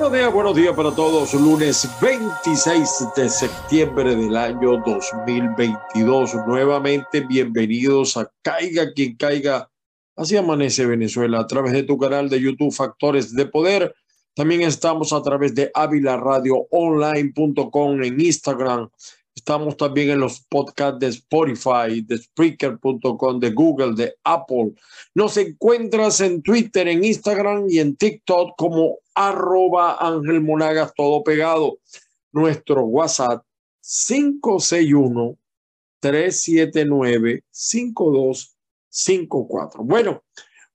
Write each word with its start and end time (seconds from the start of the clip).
Buenos 0.00 0.18
días, 0.18 0.32
buenos 0.32 0.56
días 0.56 0.74
para 0.74 0.90
todos. 0.92 1.34
Lunes 1.34 1.86
26 2.00 3.08
de 3.14 3.28
septiembre 3.28 4.16
del 4.16 4.34
año 4.34 4.78
2022. 4.78 6.36
Nuevamente 6.46 7.20
bienvenidos 7.20 8.16
a 8.16 8.32
Caiga 8.40 8.94
quien 8.94 9.14
caiga. 9.16 9.70
Así 10.16 10.38
amanece 10.38 10.86
Venezuela 10.86 11.40
a 11.40 11.46
través 11.46 11.74
de 11.74 11.82
tu 11.82 11.98
canal 11.98 12.30
de 12.30 12.40
YouTube 12.40 12.72
Factores 12.72 13.34
de 13.34 13.44
Poder. 13.44 13.94
También 14.34 14.62
estamos 14.62 15.12
a 15.12 15.20
través 15.20 15.54
de 15.54 15.70
avilaradioonline.com 15.74 18.02
en 18.02 18.18
Instagram. 18.18 18.88
Estamos 19.50 19.76
también 19.76 20.10
en 20.10 20.20
los 20.20 20.42
podcasts 20.42 21.00
de 21.00 21.08
Spotify, 21.08 22.02
de 22.06 22.18
Spreaker.com, 22.18 23.40
de 23.40 23.50
Google, 23.50 23.96
de 23.96 24.14
Apple. 24.22 24.74
Nos 25.12 25.36
encuentras 25.38 26.20
en 26.20 26.40
Twitter, 26.40 26.86
en 26.86 27.02
Instagram 27.02 27.66
y 27.68 27.80
en 27.80 27.96
TikTok 27.96 28.54
como 28.56 28.98
arroba 29.12 29.96
Ángel 29.98 30.40
Monagas, 30.40 30.94
todo 30.94 31.24
pegado. 31.24 31.80
Nuestro 32.30 32.84
WhatsApp 32.84 33.44
561 33.80 35.36
379 35.98 37.42
5254. 37.50 39.82
Bueno, 39.82 40.22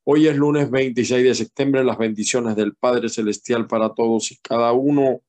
hoy 0.03 0.27
es 0.27 0.35
lunes 0.35 0.69
26 0.69 1.23
de 1.23 1.33
septiembre, 1.33 1.81
las 1.85 1.97
bendiciones 1.97 2.57
del 2.57 2.75
Padre 2.75 3.07
Celestial 3.07 3.67
para 3.67 3.93
todos 3.93 4.33
y 4.33 4.37
cada 4.39 4.73
uno 4.73 5.21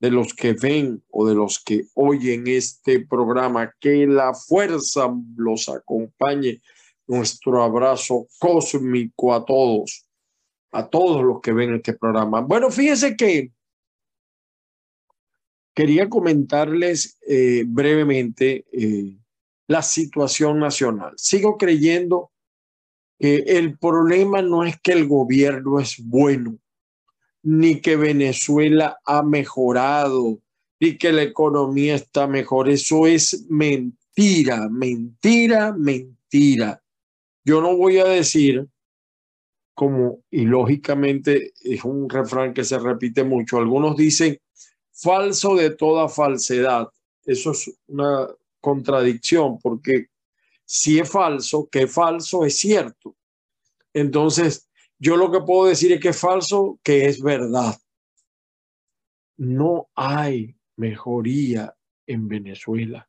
de 0.00 0.10
los 0.10 0.34
que 0.34 0.52
ven 0.52 1.02
o 1.10 1.26
de 1.26 1.34
los 1.34 1.62
que 1.62 1.84
oyen 1.94 2.46
este 2.46 3.04
programa, 3.06 3.74
que 3.80 4.06
la 4.06 4.32
fuerza 4.34 5.12
los 5.36 5.68
acompañe. 5.68 6.60
Nuestro 7.06 7.62
abrazo 7.62 8.26
cósmico 8.38 9.34
a 9.34 9.44
todos 9.44 10.08
a 10.72 10.88
todos 10.88 11.24
los 11.24 11.40
que 11.40 11.52
ven 11.52 11.74
este 11.74 11.94
programa. 11.94 12.40
Bueno, 12.40 12.70
fíjense 12.70 13.16
que 13.16 13.52
quería 15.74 16.08
comentarles 16.08 17.18
eh, 17.26 17.64
brevemente 17.66 18.66
eh, 18.72 19.16
la 19.66 19.82
situación 19.82 20.58
nacional. 20.58 21.14
Sigo 21.16 21.56
creyendo 21.56 22.32
que 23.18 23.36
el 23.36 23.78
problema 23.78 24.42
no 24.42 24.64
es 24.64 24.78
que 24.80 24.92
el 24.92 25.06
gobierno 25.06 25.80
es 25.80 25.96
bueno, 26.04 26.58
ni 27.48 27.80
que 27.80 27.96
Venezuela 27.96 28.98
ha 29.06 29.22
mejorado, 29.22 30.38
ni 30.78 30.98
que 30.98 31.10
la 31.12 31.22
economía 31.22 31.94
está 31.94 32.26
mejor. 32.26 32.68
Eso 32.68 33.06
es 33.06 33.46
mentira, 33.48 34.68
mentira, 34.68 35.72
mentira. 35.72 36.82
Yo 37.42 37.62
no 37.62 37.74
voy 37.74 38.00
a 38.00 38.04
decir 38.04 38.68
como, 39.72 40.18
y 40.30 40.42
lógicamente 40.42 41.54
es 41.62 41.84
un 41.84 42.10
refrán 42.10 42.52
que 42.52 42.64
se 42.64 42.78
repite 42.78 43.24
mucho, 43.24 43.56
algunos 43.56 43.96
dicen 43.96 44.38
falso 44.92 45.56
de 45.56 45.70
toda 45.70 46.06
falsedad. 46.10 46.88
Eso 47.24 47.52
es 47.52 47.72
una 47.86 48.28
contradicción, 48.60 49.58
porque 49.58 50.08
si 50.66 50.98
es 50.98 51.10
falso, 51.10 51.66
que 51.72 51.86
falso 51.86 52.44
es 52.44 52.58
cierto. 52.58 53.16
Entonces, 53.94 54.67
yo 54.98 55.16
lo 55.16 55.30
que 55.30 55.40
puedo 55.40 55.68
decir 55.68 55.92
es 55.92 56.00
que 56.00 56.08
es 56.08 56.20
falso, 56.20 56.78
que 56.82 57.06
es 57.06 57.22
verdad. 57.22 57.76
No 59.36 59.88
hay 59.94 60.56
mejoría 60.76 61.74
en 62.06 62.28
Venezuela. 62.28 63.08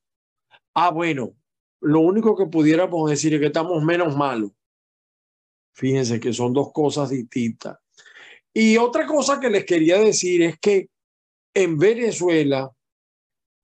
Ah, 0.75 0.91
bueno, 0.91 1.35
lo 1.81 2.01
único 2.01 2.35
que 2.35 2.45
pudiéramos 2.45 3.09
decir 3.09 3.33
es 3.33 3.39
que 3.39 3.47
estamos 3.47 3.83
menos 3.83 4.15
malos. 4.15 4.51
Fíjense 5.73 6.19
que 6.19 6.33
son 6.33 6.53
dos 6.53 6.71
cosas 6.71 7.09
distintas. 7.09 7.77
Y 8.53 8.77
otra 8.77 9.05
cosa 9.07 9.39
que 9.39 9.49
les 9.49 9.65
quería 9.65 9.97
decir 9.97 10.41
es 10.41 10.59
que 10.59 10.89
en 11.53 11.77
Venezuela 11.77 12.71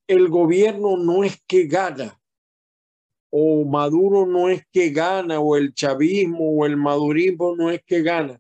el 0.08 0.30
gobierno 0.30 0.98
no 0.98 1.24
es 1.24 1.42
que 1.48 1.66
gana, 1.66 2.20
o 3.38 3.66
Maduro 3.66 4.26
no 4.26 4.48
es 4.48 4.66
que 4.72 4.92
gana, 4.92 5.42
o 5.42 5.58
el 5.58 5.74
chavismo 5.74 6.52
o 6.52 6.66
el 6.66 6.78
madurismo 6.78 7.54
no 7.56 7.70
es 7.70 7.84
que 7.84 8.02
gana. 8.02 8.40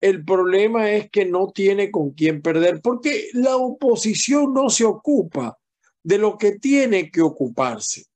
El 0.00 0.24
problema 0.24 0.90
es 0.90 1.10
que 1.10 1.26
no 1.26 1.48
tiene 1.48 1.90
con 1.90 2.12
quién 2.12 2.40
perder, 2.40 2.80
porque 2.80 3.28
la 3.34 3.56
oposición 3.56 4.54
no 4.54 4.70
se 4.70 4.86
ocupa 4.86 5.58
de 6.02 6.16
lo 6.16 6.38
que 6.38 6.52
tiene 6.52 7.10
que 7.10 7.20
ocuparse. 7.20 8.06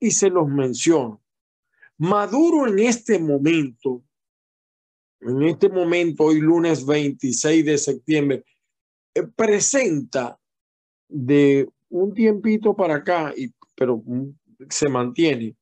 Y 0.00 0.12
se 0.12 0.30
los 0.30 0.48
menciono. 0.48 1.22
Maduro 1.98 2.66
en 2.66 2.78
este 2.78 3.18
momento 3.18 4.02
en 5.20 5.42
este 5.42 5.68
momento, 5.68 6.24
hoy 6.24 6.40
lunes 6.40 6.86
26 6.86 7.64
de 7.64 7.78
septiembre, 7.78 8.44
eh, 9.14 9.24
presenta 9.34 10.38
de 11.08 11.68
un 11.88 12.14
tiempito 12.14 12.74
para 12.74 12.96
acá, 12.96 13.32
y, 13.36 13.52
pero 13.74 14.02
se 14.68 14.88
mantiene, 14.88 15.56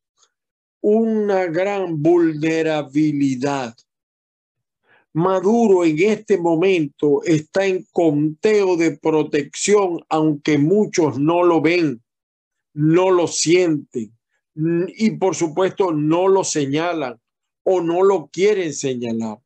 una 0.86 1.46
gran 1.46 2.02
vulnerabilidad. 2.02 3.74
Maduro 5.14 5.82
en 5.84 5.98
este 5.98 6.36
momento 6.36 7.22
está 7.24 7.64
en 7.64 7.86
conteo 7.90 8.76
de 8.76 8.98
protección, 8.98 10.04
aunque 10.10 10.58
muchos 10.58 11.18
no 11.18 11.42
lo 11.42 11.62
ven, 11.62 12.02
no 12.74 13.10
lo 13.10 13.26
sienten 13.26 14.12
y 14.54 15.12
por 15.12 15.34
supuesto 15.34 15.90
no 15.90 16.28
lo 16.28 16.44
señalan 16.44 17.18
o 17.62 17.80
no 17.80 18.02
lo 18.02 18.26
quieren 18.26 18.74
señalar 18.74 19.38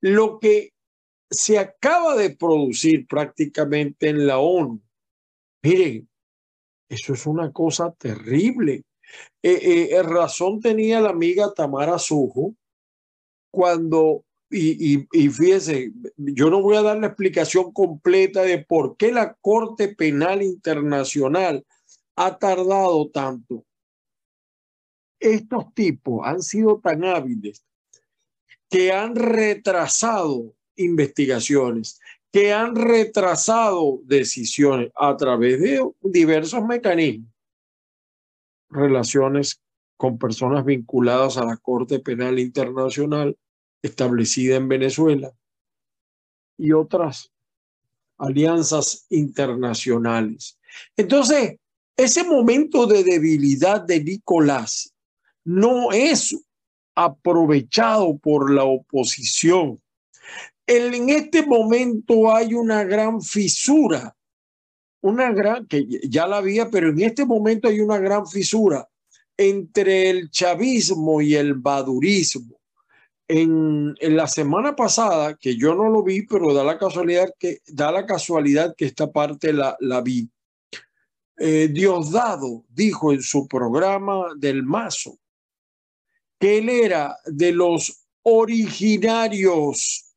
lo 0.00 0.38
que 0.38 0.72
se 1.30 1.58
acaba 1.58 2.14
de 2.14 2.30
producir 2.36 3.08
prácticamente 3.08 4.10
en 4.10 4.26
la 4.26 4.38
ONU. 4.38 4.80
Miren, 5.62 6.08
eso 6.88 7.14
es 7.14 7.26
una 7.26 7.50
cosa 7.50 7.90
terrible. 7.92 8.84
Eh, 9.42 9.90
eh, 9.92 10.02
razón 10.02 10.60
tenía 10.60 11.00
la 11.00 11.10
amiga 11.10 11.52
Tamara 11.52 11.98
Sujo 11.98 12.54
cuando, 13.50 14.24
y, 14.50 14.94
y, 14.94 15.08
y 15.12 15.28
fíjese, 15.28 15.92
yo 16.16 16.50
no 16.50 16.62
voy 16.62 16.76
a 16.76 16.82
dar 16.82 16.98
la 16.98 17.08
explicación 17.08 17.72
completa 17.72 18.42
de 18.42 18.58
por 18.58 18.96
qué 18.96 19.12
la 19.12 19.34
Corte 19.34 19.88
Penal 19.94 20.42
Internacional 20.42 21.64
ha 22.16 22.38
tardado 22.38 23.10
tanto. 23.10 23.64
Estos 25.20 25.72
tipos 25.74 26.20
han 26.24 26.42
sido 26.42 26.80
tan 26.82 27.04
hábiles 27.04 27.64
que 28.68 28.92
han 28.92 29.14
retrasado 29.14 30.54
investigaciones, 30.76 32.00
que 32.32 32.52
han 32.52 32.74
retrasado 32.74 34.00
decisiones 34.04 34.90
a 34.96 35.16
través 35.16 35.60
de 35.60 35.80
diversos 36.02 36.64
mecanismos, 36.64 37.30
relaciones 38.74 39.60
con 39.96 40.18
personas 40.18 40.64
vinculadas 40.64 41.38
a 41.38 41.44
la 41.44 41.56
Corte 41.56 42.00
Penal 42.00 42.38
Internacional 42.38 43.38
establecida 43.82 44.56
en 44.56 44.68
Venezuela 44.68 45.32
y 46.58 46.72
otras 46.72 47.30
alianzas 48.18 49.06
internacionales. 49.10 50.58
Entonces, 50.96 51.56
ese 51.96 52.24
momento 52.24 52.86
de 52.86 53.04
debilidad 53.04 53.80
de 53.80 54.02
Nicolás 54.02 54.92
no 55.44 55.92
es 55.92 56.36
aprovechado 56.94 58.16
por 58.18 58.52
la 58.52 58.64
oposición. 58.64 59.80
En 60.66 61.10
este 61.10 61.46
momento 61.46 62.34
hay 62.34 62.54
una 62.54 62.84
gran 62.84 63.20
fisura, 63.20 64.16
una 65.04 65.32
gran, 65.32 65.66
que 65.66 65.86
ya 66.08 66.26
la 66.26 66.38
había, 66.38 66.70
pero 66.70 66.88
en 66.88 66.98
este 67.02 67.26
momento 67.26 67.68
hay 67.68 67.80
una 67.80 67.98
gran 67.98 68.26
fisura 68.26 68.88
entre 69.36 70.08
el 70.08 70.30
chavismo 70.30 71.20
y 71.20 71.34
el 71.34 71.52
badurismo. 71.52 72.58
En, 73.28 73.94
en, 74.00 74.16
la 74.16 74.26
semana 74.26 74.74
pasada, 74.74 75.36
que 75.36 75.56
yo 75.58 75.74
no 75.74 75.90
lo 75.90 76.02
vi, 76.02 76.22
pero 76.22 76.54
da 76.54 76.64
la 76.64 76.78
casualidad 76.78 77.28
que, 77.38 77.58
da 77.66 77.92
la 77.92 78.06
casualidad 78.06 78.74
que 78.76 78.86
esta 78.86 79.12
parte 79.12 79.52
la, 79.52 79.76
la 79.80 80.00
vi. 80.00 80.26
Eh, 81.36 81.68
Diosdado 81.68 82.64
dijo 82.70 83.12
en 83.12 83.22
su 83.22 83.46
programa 83.46 84.28
del 84.38 84.62
Mazo 84.62 85.18
que 86.40 86.58
él 86.58 86.70
era 86.70 87.18
de 87.26 87.52
los 87.52 88.06
originarios. 88.22 90.14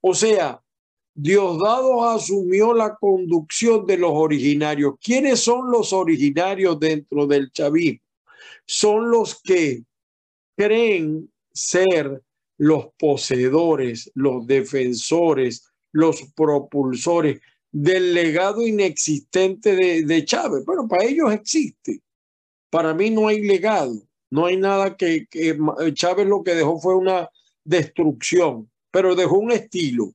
O 0.00 0.14
sea, 0.14 0.63
Diosdado 1.14 2.04
asumió 2.08 2.74
la 2.74 2.96
conducción 2.96 3.86
de 3.86 3.98
los 3.98 4.10
originarios. 4.12 4.94
¿Quiénes 5.00 5.40
son 5.40 5.70
los 5.70 5.92
originarios 5.92 6.78
dentro 6.80 7.26
del 7.26 7.52
chavismo? 7.52 8.00
Son 8.66 9.10
los 9.10 9.40
que 9.40 9.84
creen 10.56 11.30
ser 11.52 12.22
los 12.58 12.88
poseedores, 12.98 14.10
los 14.14 14.46
defensores, 14.46 15.68
los 15.92 16.22
propulsores 16.34 17.40
del 17.70 18.12
legado 18.14 18.66
inexistente 18.66 19.74
de, 20.04 20.24
Chávez. 20.24 20.64
Bueno, 20.64 20.88
para 20.88 21.04
ellos 21.04 21.32
existe. 21.32 22.00
Para 22.70 22.92
mí 22.92 23.10
no 23.10 23.28
hay 23.28 23.40
legado. 23.40 24.02
No 24.30 24.46
hay 24.46 24.56
nada 24.56 24.96
que, 24.96 25.28
Chávez 25.94 26.26
lo 26.26 26.42
que 26.42 26.54
dejó 26.54 26.80
fue 26.80 26.96
una 26.96 27.28
destrucción, 27.62 28.68
pero 28.90 29.14
dejó 29.14 29.38
un 29.38 29.52
estilo. 29.52 30.12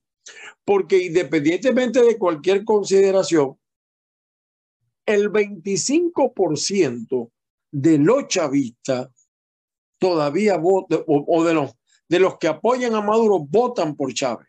Porque 0.64 1.04
independientemente 1.04 2.04
de 2.04 2.18
cualquier 2.18 2.64
consideración, 2.64 3.58
el 5.06 5.31
25% 5.31 7.31
de 7.72 7.98
los 7.98 8.28
chavistas 8.28 9.10
todavía 9.98 10.58
votan, 10.58 11.04
o, 11.08 11.44
de, 11.44 11.54
los, 11.54 11.72
de 12.08 12.20
los 12.20 12.38
que 12.38 12.48
apoyan 12.48 12.96
a 12.96 13.02
Maduro, 13.02 13.40
votan 13.40 13.96
por 13.96 14.14
Chávez. 14.14 14.48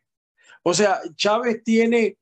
O 0.63 0.75
sea, 0.75 1.01
Chávez 1.17 1.63
tiene 1.65 2.19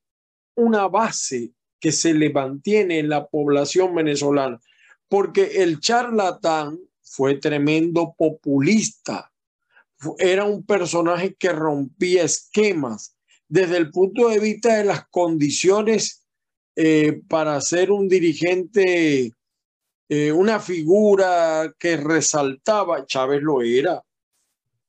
una 0.54 0.88
base 0.88 1.52
que 1.80 1.92
se 1.92 2.14
le 2.14 2.30
mantiene 2.30 2.98
en 2.98 3.08
la 3.08 3.26
población 3.26 3.94
venezolana, 3.94 4.60
porque 5.08 5.62
el 5.62 5.80
charlatán 5.80 6.78
fue 7.02 7.36
tremendo 7.36 8.14
populista, 8.16 9.32
era 10.18 10.44
un 10.44 10.64
personaje 10.64 11.34
que 11.34 11.50
rompía 11.50 12.24
esquemas 12.24 13.16
desde 13.48 13.78
el 13.78 13.90
punto 13.90 14.28
de 14.28 14.38
vista 14.38 14.76
de 14.76 14.84
las 14.84 15.08
condiciones 15.08 16.24
eh, 16.76 17.20
para 17.28 17.60
ser 17.60 17.90
un 17.90 18.08
dirigente, 18.08 19.32
eh, 20.08 20.32
una 20.32 20.60
figura 20.60 21.74
que 21.78 21.96
resaltaba, 21.96 23.06
Chávez 23.06 23.42
lo 23.42 23.62
era, 23.62 24.02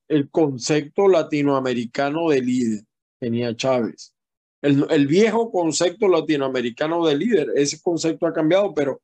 el 0.08 0.30
concepto 0.30 1.08
latinoamericano 1.08 2.30
de 2.30 2.42
líder, 2.42 2.84
tenía 3.20 3.56
Chávez. 3.56 4.14
El, 4.62 5.08
viejo 5.08 5.52
concepto 5.52 6.10
latinoamericano 6.10 7.06
de 7.06 7.16
líder, 7.16 7.48
ese 7.56 7.82
concepto 7.82 8.28
ha 8.28 8.34
cambiado, 8.34 8.74
pero 8.74 9.02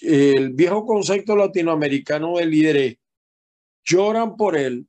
el 0.00 0.50
viejo 0.50 0.84
concepto 0.84 1.36
latinoamericano 1.36 2.38
de 2.38 2.46
líder 2.46 2.76
es, 2.76 2.96
lloran 3.84 4.36
por 4.36 4.56
él, 4.56 4.88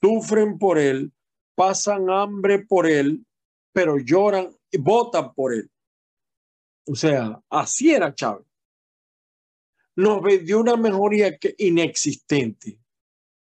sufren 0.00 0.58
por 0.58 0.78
él, 0.78 1.12
pasan 1.56 2.08
hambre 2.10 2.60
por 2.60 2.86
él, 2.86 3.26
pero 3.72 3.98
lloran 3.98 4.56
y 4.70 4.78
votan 4.78 5.34
por 5.34 5.52
él. 5.52 5.68
O 6.86 6.94
sea, 6.94 7.42
así 7.50 7.90
era 7.90 8.14
Chávez. 8.14 8.46
Nos 9.96 10.22
vendió 10.22 10.60
una 10.60 10.76
mejoría 10.76 11.36
que, 11.36 11.56
inexistente 11.58 12.78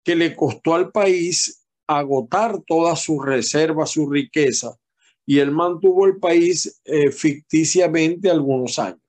que 0.02 0.14
le 0.14 0.34
costó 0.34 0.74
al 0.74 0.92
país 0.92 1.66
agotar 1.86 2.62
todas 2.66 3.00
sus 3.00 3.22
reservas, 3.24 3.90
su 3.90 4.08
riqueza, 4.08 4.78
y 5.26 5.40
él 5.40 5.50
mantuvo 5.50 6.06
el 6.06 6.18
país 6.18 6.80
eh, 6.84 7.10
ficticiamente 7.10 8.30
algunos 8.30 8.78
años. 8.78 9.00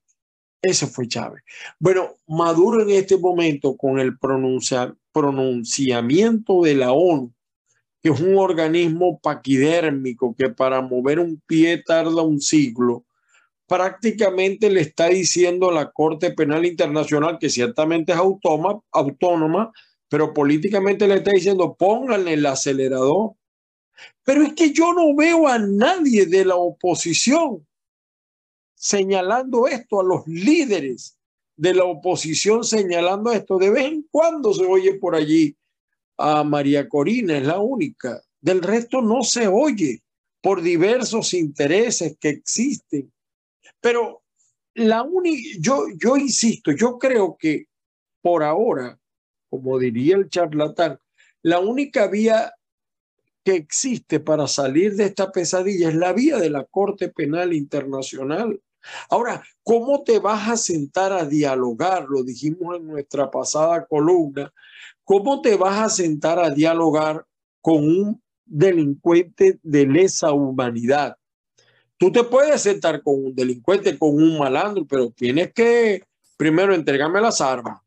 Ese 0.60 0.88
fue 0.88 1.08
Chávez. 1.08 1.44
Bueno, 1.80 2.16
Maduro 2.28 2.82
en 2.82 2.90
este 2.90 3.16
momento 3.18 3.78
con 3.78 4.00
el 4.00 4.18
pronunciamiento 4.18 6.64
de 6.64 6.76
la 6.76 6.92
ONU 6.92 7.32
que 8.02 8.10
es 8.10 8.20
un 8.20 8.38
organismo 8.38 9.20
paquidérmico 9.20 10.36
que 10.36 10.50
para 10.50 10.82
mover 10.82 11.20
un 11.20 11.42
pie 11.46 11.84
tarda 11.84 12.22
un 12.22 12.42
siglo, 12.42 13.06
prácticamente 13.68 14.70
le 14.70 14.82
está 14.82 15.08
diciendo 15.08 15.70
a 15.70 15.74
la 15.74 15.92
Corte 15.92 16.32
Penal 16.32 16.66
Internacional, 16.66 17.38
que 17.40 17.50
ciertamente 17.50 18.14
es 18.14 18.18
autónoma, 18.18 18.80
autónoma, 18.92 19.72
pero 20.10 20.34
políticamente 20.34 21.08
le 21.08 21.16
está 21.16 21.32
diciendo, 21.32 21.76
pónganle 21.76 22.34
el 22.34 22.46
acelerador. 22.46 23.34
Pero 24.24 24.44
es 24.44 24.54
que 24.54 24.72
yo 24.72 24.94
no 24.94 25.16
veo 25.16 25.48
a 25.48 25.60
nadie 25.60 26.26
de 26.26 26.46
la 26.46 26.56
oposición 26.56 27.66
señalando 28.74 29.68
esto, 29.68 30.00
a 30.00 30.04
los 30.04 30.26
líderes 30.28 31.18
de 31.56 31.74
la 31.74 31.84
oposición 31.84 32.64
señalando 32.64 33.32
esto. 33.32 33.58
De 33.58 33.72
vez 33.72 33.86
en 33.86 34.08
cuando 34.10 34.54
se 34.54 34.64
oye 34.64 34.94
por 34.94 35.16
allí 35.16 35.58
a 36.18 36.44
María 36.44 36.88
Corina, 36.88 37.38
es 37.38 37.46
la 37.46 37.60
única. 37.60 38.22
Del 38.42 38.62
resto 38.62 39.02
no 39.02 39.24
se 39.24 39.48
oye 39.48 40.02
por 40.42 40.62
diversos 40.62 41.34
intereses 41.34 42.18
que 42.20 42.30
existen. 42.30 43.12
Pero 43.80 44.24
la 44.74 45.04
única, 45.04 45.58
yo, 45.60 45.86
yo 45.98 46.18
insisto, 46.18 46.72
yo 46.72 46.98
creo 46.98 47.38
que 47.38 47.66
por 48.22 48.44
ahora, 48.44 49.00
como 49.50 49.80
diría 49.80 50.16
el 50.16 50.30
charlatán, 50.30 51.00
la 51.42 51.60
única 51.60 52.08
vía 52.08 52.54
que 53.44 53.56
existe 53.56 54.20
para 54.20 54.48
salir 54.48 54.96
de 54.96 55.06
esta 55.06 55.32
pesadilla 55.32 55.90
es 55.90 55.96
la 55.96 56.12
vía 56.12 56.38
de 56.38 56.50
la 56.50 56.66
Corte 56.66 57.10
Penal 57.10 57.54
Internacional. 57.54 58.62
Ahora, 59.10 59.44
¿cómo 59.64 60.04
te 60.04 60.20
vas 60.20 60.50
a 60.50 60.58
sentar 60.58 61.14
a 61.14 61.26
dialogar? 61.26 62.06
Lo 62.10 62.24
dijimos 62.24 62.76
en 62.76 62.88
nuestra 62.88 63.32
pasada 63.32 63.86
columna, 63.86 64.54
¿Cómo 65.08 65.40
te 65.40 65.56
vas 65.56 65.80
a 65.80 65.88
sentar 65.88 66.38
a 66.38 66.50
dialogar 66.50 67.26
con 67.62 67.78
un 67.78 68.22
delincuente 68.44 69.58
de 69.64 69.86
lesa 69.86 70.34
humanidad? 70.34 71.16
Tú 71.96 72.12
te 72.12 72.26
puedes 72.26 72.62
sentar 72.62 73.02
con 73.02 73.24
un 73.24 73.34
delincuente, 73.34 73.98
con 73.98 74.16
un 74.16 74.38
malandro, 74.38 74.86
pero 74.86 75.10
tienes 75.12 75.54
que 75.54 76.04
primero 76.36 76.76
entregarme 76.76 77.22
las 77.22 77.40
armas. 77.40 77.82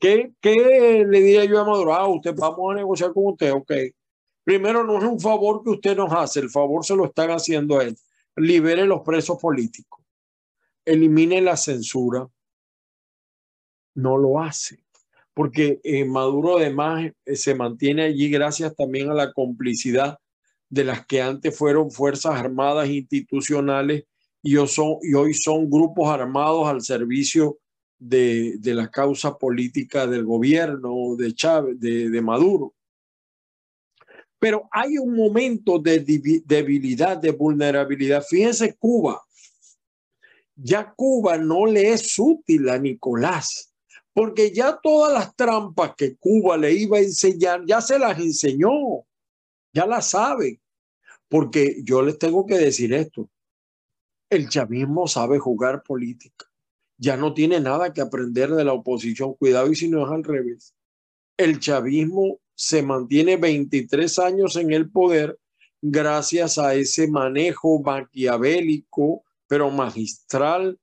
¿Qué, 0.00 0.34
qué 0.40 1.04
le 1.08 1.20
diría 1.20 1.44
yo 1.44 1.60
a 1.60 1.64
Maduro? 1.64 1.94
Ah, 1.94 2.08
usted 2.08 2.34
vamos 2.34 2.72
a 2.72 2.74
negociar 2.74 3.12
con 3.12 3.26
usted, 3.26 3.52
ok. 3.52 3.72
Primero, 4.42 4.82
no 4.82 4.98
es 4.98 5.04
un 5.04 5.20
favor 5.20 5.62
que 5.62 5.70
usted 5.70 5.96
nos 5.96 6.12
hace, 6.12 6.40
el 6.40 6.50
favor 6.50 6.84
se 6.84 6.96
lo 6.96 7.04
están 7.04 7.30
haciendo 7.30 7.78
a 7.78 7.84
él. 7.84 7.96
Libere 8.34 8.84
los 8.84 9.02
presos 9.02 9.38
políticos, 9.38 10.04
elimine 10.84 11.40
la 11.40 11.56
censura. 11.56 12.28
No 13.94 14.16
lo 14.16 14.40
hace 14.40 14.87
porque 15.38 15.78
eh, 15.84 16.04
Maduro 16.04 16.58
además 16.58 17.12
eh, 17.24 17.36
se 17.36 17.54
mantiene 17.54 18.02
allí 18.02 18.28
gracias 18.28 18.74
también 18.74 19.08
a 19.08 19.14
la 19.14 19.32
complicidad 19.32 20.18
de 20.68 20.82
las 20.82 21.06
que 21.06 21.22
antes 21.22 21.56
fueron 21.56 21.92
Fuerzas 21.92 22.34
Armadas 22.34 22.88
institucionales 22.88 24.02
y 24.42 24.56
hoy 24.56 25.34
son, 25.34 25.70
grupos 25.70 26.08
armados 26.08 26.66
al 26.66 26.82
servicio 26.82 27.60
de, 28.00 28.56
de, 28.58 28.74
la 28.74 28.90
causa 28.90 29.38
política 29.38 30.08
del 30.08 30.24
gobierno 30.24 31.14
de 31.16 31.32
Chávez, 31.32 31.78
de, 31.78 32.10
de 32.10 32.20
Maduro. 32.20 32.74
Pero 34.40 34.68
hay 34.72 34.98
un 34.98 35.14
momento 35.14 35.78
de 35.78 36.00
debilidad, 36.44 37.16
de 37.16 37.30
vulnerabilidad. 37.30 38.24
Fíjense 38.28 38.74
Cuba. 38.76 39.22
Ya 40.56 40.92
Cuba 40.96 41.38
no 41.38 41.64
le 41.64 41.92
es 41.92 42.18
útil 42.18 42.68
a 42.70 42.76
Nicolás 42.76 43.67
porque 44.18 44.50
ya 44.50 44.76
todas 44.82 45.12
las 45.12 45.36
trampas 45.36 45.94
que 45.96 46.16
Cuba 46.16 46.56
le 46.56 46.72
iba 46.72 46.98
a 46.98 47.02
enseñar, 47.02 47.64
ya 47.64 47.80
se 47.80 48.00
las 48.00 48.18
enseñó, 48.18 49.06
ya 49.72 49.86
las 49.86 50.10
sabe. 50.10 50.60
Porque 51.28 51.76
yo 51.84 52.02
les 52.02 52.18
tengo 52.18 52.44
que 52.44 52.58
decir 52.58 52.92
esto, 52.92 53.30
el 54.28 54.48
chavismo 54.48 55.06
sabe 55.06 55.38
jugar 55.38 55.84
política, 55.84 56.50
ya 56.96 57.16
no 57.16 57.32
tiene 57.32 57.60
nada 57.60 57.92
que 57.92 58.00
aprender 58.00 58.50
de 58.50 58.64
la 58.64 58.72
oposición, 58.72 59.34
cuidado 59.34 59.70
y 59.70 59.76
si 59.76 59.88
no 59.88 60.04
es 60.04 60.10
al 60.10 60.24
revés. 60.24 60.74
El 61.36 61.60
chavismo 61.60 62.40
se 62.56 62.82
mantiene 62.82 63.36
23 63.36 64.18
años 64.18 64.56
en 64.56 64.72
el 64.72 64.90
poder 64.90 65.38
gracias 65.80 66.58
a 66.58 66.74
ese 66.74 67.06
manejo 67.06 67.80
maquiavélico, 67.84 69.22
pero 69.46 69.70
magistral 69.70 70.76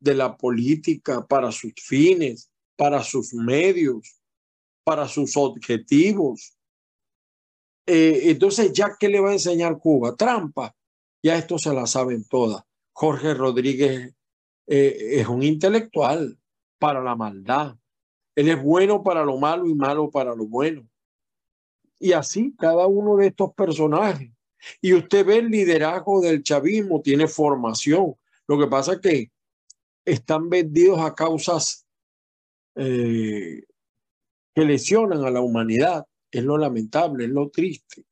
de 0.00 0.14
la 0.16 0.36
política 0.36 1.24
para 1.24 1.52
sus 1.52 1.74
fines, 1.76 2.49
para 2.80 3.02
sus 3.02 3.34
medios, 3.34 4.18
para 4.82 5.06
sus 5.06 5.36
objetivos. 5.36 6.56
Eh, 7.84 8.22
entonces, 8.30 8.72
¿ya 8.72 8.96
qué 8.98 9.06
le 9.06 9.20
va 9.20 9.28
a 9.28 9.34
enseñar 9.34 9.78
Cuba? 9.78 10.16
Trampa. 10.16 10.74
Ya 11.22 11.36
esto 11.36 11.58
se 11.58 11.74
la 11.74 11.86
saben 11.86 12.24
todas. 12.24 12.62
Jorge 12.92 13.34
Rodríguez 13.34 14.14
eh, 14.66 14.96
es 15.10 15.28
un 15.28 15.42
intelectual 15.42 16.38
para 16.78 17.02
la 17.02 17.14
maldad. 17.14 17.76
Él 18.34 18.48
es 18.48 18.62
bueno 18.62 19.02
para 19.02 19.26
lo 19.26 19.36
malo 19.36 19.66
y 19.66 19.74
malo 19.74 20.10
para 20.10 20.34
lo 20.34 20.46
bueno. 20.46 20.88
Y 21.98 22.12
así 22.12 22.54
cada 22.58 22.86
uno 22.86 23.18
de 23.18 23.26
estos 23.26 23.52
personajes. 23.52 24.32
Y 24.80 24.94
usted 24.94 25.26
ve 25.26 25.36
el 25.36 25.50
liderazgo 25.50 26.22
del 26.22 26.42
chavismo, 26.42 27.02
tiene 27.02 27.28
formación. 27.28 28.14
Lo 28.48 28.58
que 28.58 28.68
pasa 28.68 28.94
es 28.94 29.00
que 29.00 29.30
están 30.06 30.48
vendidos 30.48 30.98
a 31.00 31.14
causas 31.14 31.86
eh, 32.74 33.62
que 34.54 34.64
lesionan 34.64 35.24
a 35.24 35.30
la 35.30 35.40
humanidad. 35.40 36.04
Es 36.30 36.44
lo 36.44 36.56
lamentable, 36.56 37.24
es 37.24 37.30
lo 37.30 37.50
triste. 37.50 38.04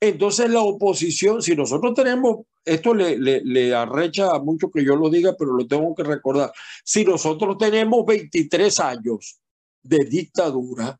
Entonces 0.00 0.50
la 0.50 0.60
oposición, 0.62 1.42
si 1.42 1.54
nosotros 1.54 1.94
tenemos, 1.94 2.46
esto 2.64 2.94
le, 2.94 3.18
le, 3.18 3.42
le, 3.42 3.74
arrecha 3.74 4.38
mucho 4.38 4.70
que 4.70 4.84
yo 4.84 4.96
lo 4.96 5.10
diga, 5.10 5.34
pero 5.38 5.52
lo 5.54 5.66
tengo 5.66 5.94
que 5.94 6.04
recordar, 6.04 6.52
si 6.84 7.04
nosotros 7.04 7.56
tenemos 7.58 8.04
23 8.06 8.80
años 8.80 9.40
de 9.82 10.04
dictadura, 10.04 10.98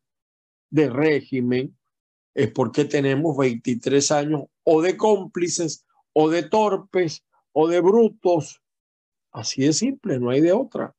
de 0.69 0.89
régimen, 0.89 1.77
es 2.33 2.51
porque 2.51 2.85
tenemos 2.85 3.37
23 3.37 4.11
años 4.11 4.43
o 4.63 4.81
de 4.81 4.97
cómplices, 4.97 5.85
o 6.13 6.29
de 6.29 6.43
torpes, 6.43 7.23
o 7.51 7.67
de 7.67 7.79
brutos. 7.79 8.61
Así 9.31 9.63
de 9.63 9.73
simple, 9.73 10.19
no 10.19 10.29
hay 10.29 10.41
de 10.41 10.51
otra. 10.51 10.95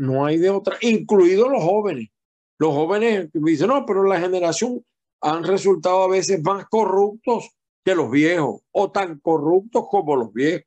No 0.00 0.24
hay 0.24 0.38
de 0.38 0.48
otra, 0.48 0.78
incluidos 0.80 1.50
los 1.50 1.62
jóvenes. 1.62 2.08
Los 2.58 2.72
jóvenes 2.72 3.28
dicen, 3.34 3.68
no, 3.68 3.84
pero 3.84 4.02
la 4.02 4.18
generación 4.18 4.82
han 5.20 5.44
resultado 5.44 6.04
a 6.04 6.08
veces 6.08 6.42
más 6.42 6.66
corruptos 6.70 7.50
que 7.84 7.94
los 7.94 8.10
viejos 8.10 8.62
o 8.70 8.90
tan 8.90 9.18
corruptos 9.18 9.84
como 9.90 10.16
los 10.16 10.32
viejos. 10.32 10.66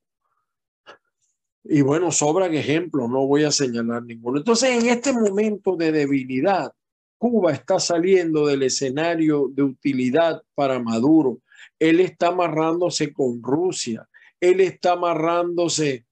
Y 1.64 1.82
bueno, 1.82 2.12
sobran 2.12 2.54
ejemplos, 2.54 3.10
no 3.10 3.26
voy 3.26 3.44
a 3.44 3.52
señalar 3.52 4.04
ninguno. 4.04 4.38
Entonces, 4.38 4.70
en 4.70 4.88
este 4.88 5.12
momento 5.12 5.76
de 5.78 5.92
debilidad, 5.92 6.72
Cuba 7.18 7.54
está 7.54 7.80
saliendo 7.80 8.46
del 8.46 8.62
escenario 8.62 9.50
de 9.52 9.64
utilidad 9.64 10.44
para 10.54 10.78
Maduro. 10.78 11.40
Él 11.80 12.02
está 12.02 12.28
amarrándose 12.28 13.12
con 13.12 13.42
Rusia, 13.42 14.08
él 14.40 14.60
está 14.60 14.92
amarrándose 14.92 16.06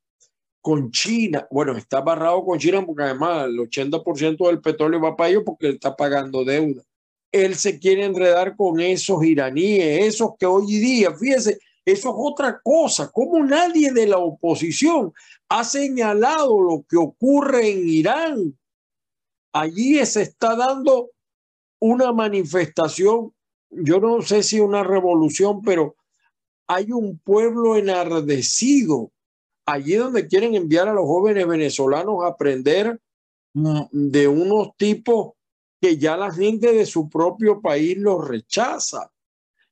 con 0.61 0.91
China. 0.91 1.47
Bueno, 1.51 1.75
está 1.75 1.97
amarrado 1.97 2.45
con 2.45 2.59
China 2.59 2.85
porque 2.85 3.03
además 3.03 3.45
el 3.47 3.57
80% 3.57 4.47
del 4.47 4.61
petróleo 4.61 5.01
va 5.01 5.15
para 5.15 5.29
ellos 5.29 5.43
porque 5.45 5.67
él 5.67 5.73
está 5.73 5.95
pagando 5.95 6.45
deuda. 6.45 6.83
Él 7.31 7.55
se 7.55 7.79
quiere 7.79 8.05
enredar 8.05 8.55
con 8.55 8.79
esos 8.79 9.23
iraníes, 9.23 10.05
esos 10.05 10.31
que 10.37 10.45
hoy 10.45 10.67
día, 10.67 11.13
fíjese, 11.13 11.59
eso 11.85 12.09
es 12.09 12.15
otra 12.15 12.59
cosa. 12.61 13.09
Como 13.11 13.43
nadie 13.43 13.91
de 13.91 14.07
la 14.07 14.17
oposición 14.17 15.13
ha 15.49 15.63
señalado 15.63 16.61
lo 16.61 16.85
que 16.87 16.97
ocurre 16.97 17.71
en 17.71 17.89
Irán. 17.89 18.59
Allí 19.53 20.05
se 20.05 20.21
está 20.21 20.55
dando 20.55 21.09
una 21.79 22.13
manifestación, 22.13 23.33
yo 23.69 23.99
no 23.99 24.21
sé 24.21 24.43
si 24.43 24.59
una 24.59 24.83
revolución, 24.83 25.61
pero 25.61 25.95
hay 26.67 26.91
un 26.91 27.17
pueblo 27.17 27.75
enardecido 27.75 29.11
allí 29.73 29.95
donde 29.95 30.27
quieren 30.27 30.55
enviar 30.55 30.87
a 30.87 30.93
los 30.93 31.05
jóvenes 31.05 31.47
venezolanos 31.47 32.23
a 32.23 32.27
aprender 32.27 32.99
mm, 33.53 33.81
de 33.91 34.27
unos 34.27 34.75
tipos 34.77 35.33
que 35.81 35.97
ya 35.97 36.15
la 36.15 36.31
gente 36.31 36.71
de 36.73 36.85
su 36.85 37.09
propio 37.09 37.59
país 37.59 37.97
los 37.97 38.27
rechaza, 38.27 39.11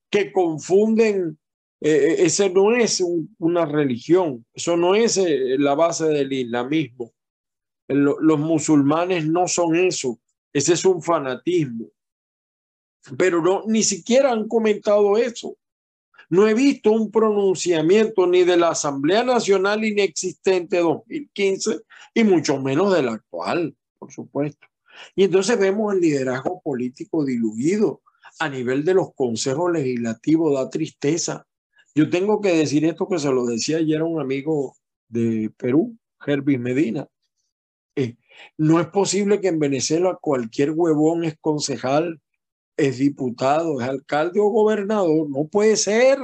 que 0.09 0.31
confunden 0.31 1.37
eh, 1.81 1.91
eh, 1.91 2.15
ese 2.25 2.49
no 2.49 2.75
es 2.75 3.01
una 3.37 3.65
religión, 3.65 4.45
eso 4.53 4.75
no 4.75 4.95
es 4.95 5.17
eh, 5.17 5.57
la 5.57 5.75
base 5.75 6.05
del 6.05 6.31
islamismo. 6.33 7.13
los 7.87 8.39
musulmanes 8.39 9.25
no 9.25 9.47
son 9.47 9.75
eso, 9.75 10.19
ese 10.53 10.73
es 10.73 10.85
un 10.85 11.01
fanatismo. 11.01 11.89
Pero 13.17 13.41
no, 13.41 13.63
ni 13.65 13.81
siquiera 13.81 14.31
han 14.31 14.47
comentado 14.47 15.17
eso. 15.17 15.57
No 16.29 16.47
he 16.47 16.53
visto 16.53 16.91
un 16.91 17.11
pronunciamiento 17.11 18.27
ni 18.27 18.43
de 18.43 18.57
la 18.57 18.69
Asamblea 18.69 19.23
Nacional 19.23 19.83
inexistente 19.83 20.77
2015 20.77 21.81
y 22.13 22.23
mucho 22.23 22.59
menos 22.59 22.93
del 22.93 23.09
actual, 23.09 23.75
por 23.97 24.11
supuesto. 24.11 24.67
Y 25.15 25.23
entonces 25.23 25.57
vemos 25.57 25.93
el 25.93 26.01
liderazgo 26.01 26.61
político 26.61 27.25
diluido 27.25 28.01
a 28.39 28.47
nivel 28.47 28.85
de 28.85 28.93
los 28.93 29.13
consejos 29.15 29.71
legislativos, 29.71 30.53
da 30.53 30.69
tristeza 30.69 31.45
yo 31.95 32.09
tengo 32.09 32.39
que 32.39 32.53
decir 32.53 32.85
esto 32.85 33.07
que 33.07 33.19
se 33.19 33.31
lo 33.31 33.45
decía 33.45 33.77
ayer 33.77 34.01
a 34.01 34.05
un 34.05 34.21
amigo 34.21 34.75
de 35.07 35.51
Perú, 35.57 35.97
Herbis 36.25 36.59
Medina. 36.59 37.07
Eh, 37.95 38.15
no 38.57 38.79
es 38.79 38.87
posible 38.87 39.41
que 39.41 39.49
en 39.49 39.59
Venezuela 39.59 40.17
cualquier 40.21 40.71
huevón 40.71 41.23
es 41.23 41.35
concejal, 41.41 42.21
es 42.79 42.97
diputado, 42.97 43.81
es 43.81 43.87
alcalde 43.87 44.39
o 44.39 44.49
gobernador. 44.49 45.29
No 45.29 45.45
puede 45.45 45.75
ser. 45.75 46.19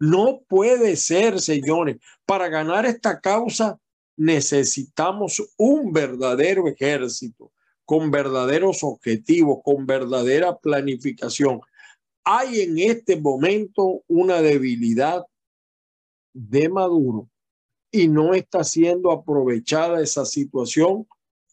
No 0.00 0.40
puede 0.48 0.96
ser, 0.96 1.40
señores. 1.40 1.96
Para 2.26 2.48
ganar 2.48 2.86
esta 2.86 3.20
causa 3.20 3.78
necesitamos 4.16 5.42
un 5.56 5.92
verdadero 5.92 6.68
ejército 6.68 7.52
con 7.84 8.10
verdaderos 8.10 8.82
objetivos, 8.82 9.60
con 9.64 9.86
verdadera 9.86 10.56
planificación 10.56 11.60
hay 12.30 12.60
en 12.60 12.78
este 12.78 13.18
momento 13.18 14.02
una 14.06 14.42
debilidad 14.42 15.24
de 16.34 16.68
Maduro 16.68 17.30
y 17.90 18.06
no 18.06 18.34
está 18.34 18.64
siendo 18.64 19.10
aprovechada 19.10 20.02
esa 20.02 20.26
situación 20.26 21.06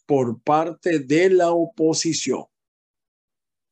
por 0.05 0.37
parte 0.41 0.99
de 0.99 1.29
la 1.29 1.53
oposición. 1.53 2.43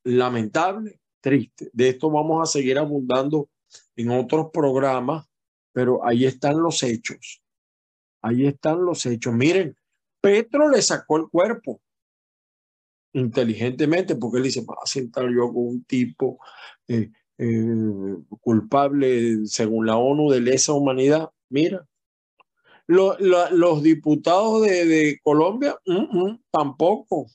Lamentable, 0.04 1.00
triste. 1.22 1.70
De 1.74 1.90
esto 1.90 2.10
vamos 2.10 2.42
a 2.42 2.52
seguir 2.52 2.78
abundando 2.78 3.50
en 3.96 4.12
otros 4.12 4.50
programas, 4.52 5.26
pero 5.72 6.06
ahí 6.06 6.26
están 6.26 6.62
los 6.62 6.84
hechos. 6.84 7.42
Ahí 8.22 8.46
están 8.46 8.84
los 8.86 9.06
hechos. 9.06 9.34
Miren, 9.34 9.76
Petro 10.22 10.70
le 10.70 10.82
sacó 10.82 11.18
el 11.18 11.28
cuerpo 11.30 11.82
inteligentemente, 13.14 14.16
porque 14.16 14.38
él 14.38 14.44
dice, 14.44 14.66
va 14.66 14.76
a 14.82 14.88
sentar 14.88 15.30
yo 15.30 15.48
con 15.48 15.68
un 15.68 15.84
tipo 15.84 16.40
eh, 16.88 17.12
eh, 17.38 18.18
culpable, 18.42 19.46
según 19.46 19.86
la 19.86 19.98
ONU, 19.98 20.32
de 20.32 20.42
lesa 20.42 20.74
humanidad. 20.74 21.30
Mira, 21.50 21.88
los 22.88 23.84
diputados 23.84 24.64
de, 24.64 25.20
Colombia, 25.24 25.76
tampoco. 26.52 27.28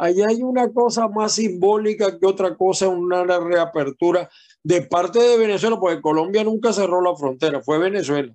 Allá 0.00 0.28
hay 0.28 0.42
una 0.42 0.72
cosa 0.72 1.08
más 1.08 1.32
simbólica 1.32 2.18
que 2.18 2.26
otra 2.26 2.56
cosa, 2.56 2.88
una 2.88 3.24
reapertura 3.24 4.30
de 4.62 4.82
parte 4.82 5.18
de 5.18 5.36
Venezuela, 5.36 5.78
porque 5.78 6.00
Colombia 6.00 6.42
nunca 6.44 6.72
cerró 6.72 7.00
la 7.02 7.14
frontera, 7.16 7.60
fue 7.60 7.78
Venezuela. 7.78 8.34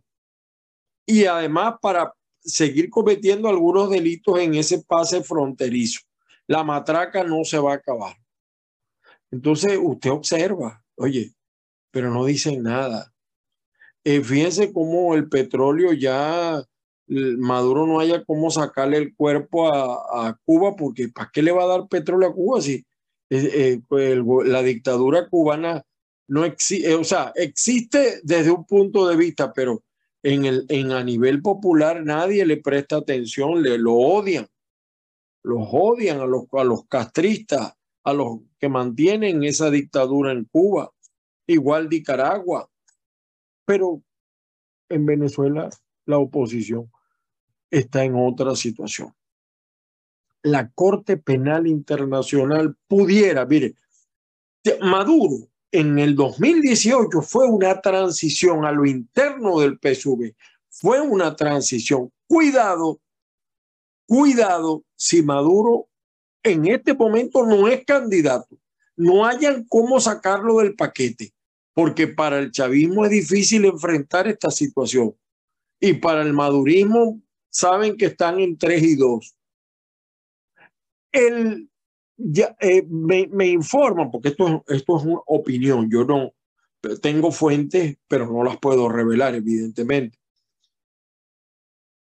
Y 1.07 1.25
además 1.25 1.75
para 1.81 2.13
seguir 2.39 2.89
cometiendo 2.89 3.49
algunos 3.49 3.89
delitos 3.89 4.39
en 4.39 4.55
ese 4.55 4.83
pase 4.83 5.23
fronterizo 5.23 6.01
la 6.47 6.63
matraca 6.63 7.23
no 7.23 7.43
se 7.43 7.59
va 7.59 7.73
a 7.73 7.75
acabar. 7.75 8.15
Entonces 9.31 9.77
usted 9.81 10.11
observa, 10.11 10.83
oye, 10.95 11.33
pero 11.91 12.11
no 12.11 12.25
dicen 12.25 12.63
nada. 12.63 13.11
Eh, 14.03 14.21
fíjense 14.21 14.71
cómo 14.71 15.15
el 15.15 15.27
petróleo 15.27 15.93
ya, 15.93 16.63
Maduro 17.07 17.85
no 17.85 17.99
haya 17.99 18.23
cómo 18.23 18.49
sacarle 18.49 18.97
el 18.97 19.15
cuerpo 19.15 19.67
a, 19.67 20.37
Cuba, 20.45 20.75
porque 20.75 21.09
¿para 21.09 21.29
qué 21.31 21.41
le 21.41 21.51
va 21.51 21.63
a 21.63 21.67
dar 21.67 21.87
petróleo 21.87 22.29
a 22.29 22.33
Cuba 22.33 22.61
si 22.61 22.85
eh, 23.29 23.79
pues, 23.87 24.17
la 24.45 24.61
dictadura 24.63 25.27
cubana 25.29 25.83
no 26.27 26.45
existe, 26.45 26.95
o 26.95 27.03
sea, 27.03 27.31
existe 27.35 28.19
desde 28.23 28.51
un 28.51 28.65
punto 28.65 29.07
de 29.07 29.15
vista, 29.15 29.53
pero 29.53 29.83
en, 30.23 30.45
el, 30.45 30.65
en 30.69 30.91
a 30.91 31.03
nivel 31.03 31.41
popular 31.41 32.03
nadie 32.03 32.45
le 32.45 32.57
presta 32.57 32.97
atención, 32.97 33.61
le 33.61 33.77
lo 33.77 33.93
odian 33.93 34.47
los 35.45 35.67
odian 35.71 36.19
a 36.19 36.25
los, 36.25 36.45
a 36.53 36.63
los 36.63 36.85
castristas, 36.87 37.73
a 38.03 38.13
los 38.13 38.39
que 38.59 38.67
mantienen 38.67 39.43
esa 39.43 39.69
dictadura 39.69 40.31
en 40.31 40.45
Cuba, 40.45 40.91
igual 41.47 41.87
Nicaragua. 41.87 42.67
Pero 43.65 44.01
en 44.89 45.05
Venezuela 45.05 45.69
la 46.05 46.17
oposición 46.17 46.91
está 47.69 48.03
en 48.03 48.15
otra 48.15 48.55
situación. 48.55 49.13
La 50.43 50.69
Corte 50.69 51.17
Penal 51.17 51.67
Internacional 51.67 52.75
pudiera, 52.87 53.45
mire, 53.45 53.75
Maduro 54.81 55.47
en 55.71 55.99
el 55.99 56.15
2018 56.15 57.21
fue 57.21 57.47
una 57.47 57.81
transición 57.81 58.65
a 58.65 58.71
lo 58.71 58.85
interno 58.85 59.59
del 59.59 59.79
PSV, 59.79 60.33
fue 60.69 61.01
una 61.01 61.35
transición. 61.35 62.11
Cuidado 62.27 62.99
Cuidado 64.07 64.83
si 64.95 65.23
Maduro 65.23 65.87
en 66.43 66.67
este 66.67 66.93
momento 66.93 67.43
no 67.43 67.67
es 67.67 67.83
candidato, 67.85 68.59
no 68.95 69.25
hayan 69.25 69.65
cómo 69.67 69.99
sacarlo 69.99 70.59
del 70.59 70.75
paquete, 70.75 71.33
porque 71.73 72.07
para 72.07 72.37
el 72.37 72.51
chavismo 72.51 73.03
es 73.03 73.11
difícil 73.11 73.65
enfrentar 73.65 74.27
esta 74.27 74.51
situación 74.51 75.15
y 75.79 75.93
para 75.93 76.21
el 76.21 76.33
madurismo 76.33 77.19
saben 77.55 77.95
que 77.95 78.07
están 78.07 78.39
en 78.39 78.57
tres 78.57 78.83
y 78.83 78.95
dos. 78.95 79.35
El, 81.11 81.69
ya, 82.17 82.55
eh, 82.59 82.85
me, 82.89 83.27
me, 83.27 83.47
informan, 83.47 84.11
porque 84.11 84.29
esto, 84.29 84.63
esto 84.67 84.97
es 84.97 85.03
una 85.05 85.21
opinión, 85.27 85.89
yo 85.89 86.03
no 86.03 86.33
tengo 87.01 87.31
fuentes, 87.31 87.97
pero 88.07 88.27
no 88.27 88.43
las 88.43 88.57
puedo 88.57 88.89
revelar, 88.89 89.35
evidentemente. 89.35 90.19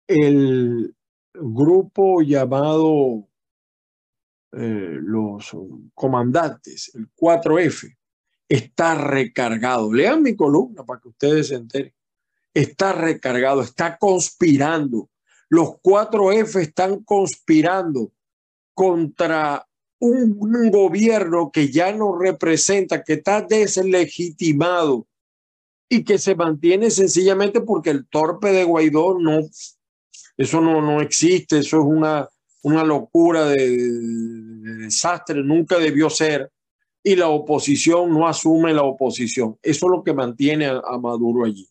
El, 0.06 0.94
grupo 1.40 2.20
llamado 2.22 3.28
eh, 4.52 4.98
los 5.00 5.56
comandantes, 5.94 6.92
el 6.94 7.08
4F, 7.14 7.96
está 8.48 8.94
recargado. 8.94 9.92
Lean 9.92 10.22
mi 10.22 10.34
columna 10.34 10.84
para 10.84 11.00
que 11.00 11.08
ustedes 11.08 11.48
se 11.48 11.54
enteren. 11.56 11.94
Está 12.52 12.92
recargado, 12.92 13.62
está 13.62 13.98
conspirando. 13.98 15.08
Los 15.48 15.68
4F 15.82 16.60
están 16.60 17.02
conspirando 17.04 18.12
contra 18.74 19.66
un, 20.00 20.36
un, 20.38 20.70
gobierno 20.70 21.50
que 21.50 21.70
ya 21.70 21.92
no 21.92 22.16
representa, 22.16 23.02
que 23.02 23.14
está 23.14 23.42
deslegitimado 23.42 25.06
y 25.88 26.04
que 26.04 26.18
se 26.18 26.34
mantiene 26.34 26.90
sencillamente 26.90 27.60
porque 27.60 27.90
el 27.90 28.06
torpe 28.06 28.52
de 28.52 28.64
Guaidó 28.64 29.18
no 29.18 29.40
eso 30.38 30.60
no, 30.60 30.80
no 30.80 31.00
existe, 31.00 31.58
eso 31.58 31.80
es 31.80 31.84
una, 31.84 32.28
una 32.62 32.84
locura 32.84 33.46
de, 33.46 33.76
desastre, 34.84 35.42
nunca 35.42 35.78
debió 35.78 36.08
ser. 36.08 36.52
y 37.02 37.16
la 37.16 37.28
oposición 37.28 38.10
no 38.10 38.26
asume 38.28 38.72
la 38.72 38.82
oposición. 38.82 39.58
Eso 39.62 39.86
es 39.86 39.90
lo 39.90 40.02
que 40.04 40.12
mantiene 40.12 40.66
a, 40.66 40.98
Maduro 40.98 41.44
allí. 41.44 41.68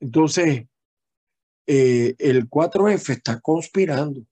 Entonces, 0.00 0.66
eh, 1.66 2.14
el 2.18 2.48
4F 2.48 3.10
está 3.10 3.40
conspirando. 3.40 4.22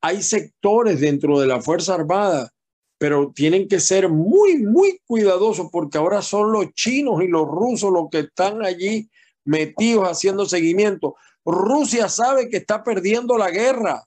Hay 0.00 0.22
sectores 0.22 1.00
dentro 1.00 1.38
de 1.38 1.46
la 1.46 1.60
Fuerza 1.60 1.94
Armada, 1.94 2.50
pero 2.98 3.32
tienen 3.34 3.68
que 3.68 3.80
ser 3.80 4.08
muy, 4.08 4.58
muy 4.58 5.00
cuidadosos 5.06 5.68
porque 5.70 5.98
ahora 5.98 6.22
son 6.22 6.52
los 6.52 6.72
chinos 6.74 7.22
y 7.22 7.28
los 7.28 7.46
rusos 7.46 7.92
los 7.92 8.08
que 8.10 8.20
están 8.20 8.64
allí 8.64 9.08
metidos 9.44 10.08
haciendo 10.08 10.46
seguimiento. 10.46 11.16
Rusia 11.44 12.08
sabe 12.08 12.48
que 12.48 12.58
está 12.58 12.84
perdiendo 12.84 13.38
la 13.38 13.50
guerra 13.50 14.04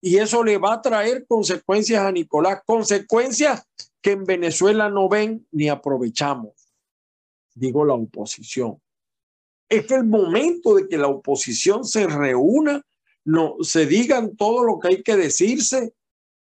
y 0.00 0.16
eso 0.16 0.42
le 0.42 0.58
va 0.58 0.74
a 0.74 0.82
traer 0.82 1.24
consecuencias 1.26 2.02
a 2.04 2.10
Nicolás, 2.10 2.62
consecuencias 2.66 3.62
que 4.00 4.12
en 4.12 4.24
Venezuela 4.24 4.90
no 4.90 5.08
ven 5.08 5.46
ni 5.52 5.68
aprovechamos, 5.68 6.52
digo 7.54 7.84
la 7.84 7.94
oposición. 7.94 8.80
Es 9.72 9.86
que 9.86 9.94
el 9.94 10.04
momento 10.04 10.74
de 10.74 10.86
que 10.86 10.98
la 10.98 11.08
oposición 11.08 11.82
se 11.84 12.06
reúna, 12.06 12.84
no, 13.24 13.56
se 13.62 13.86
digan 13.86 14.36
todo 14.36 14.64
lo 14.64 14.78
que 14.78 14.88
hay 14.88 15.02
que 15.02 15.16
decirse. 15.16 15.94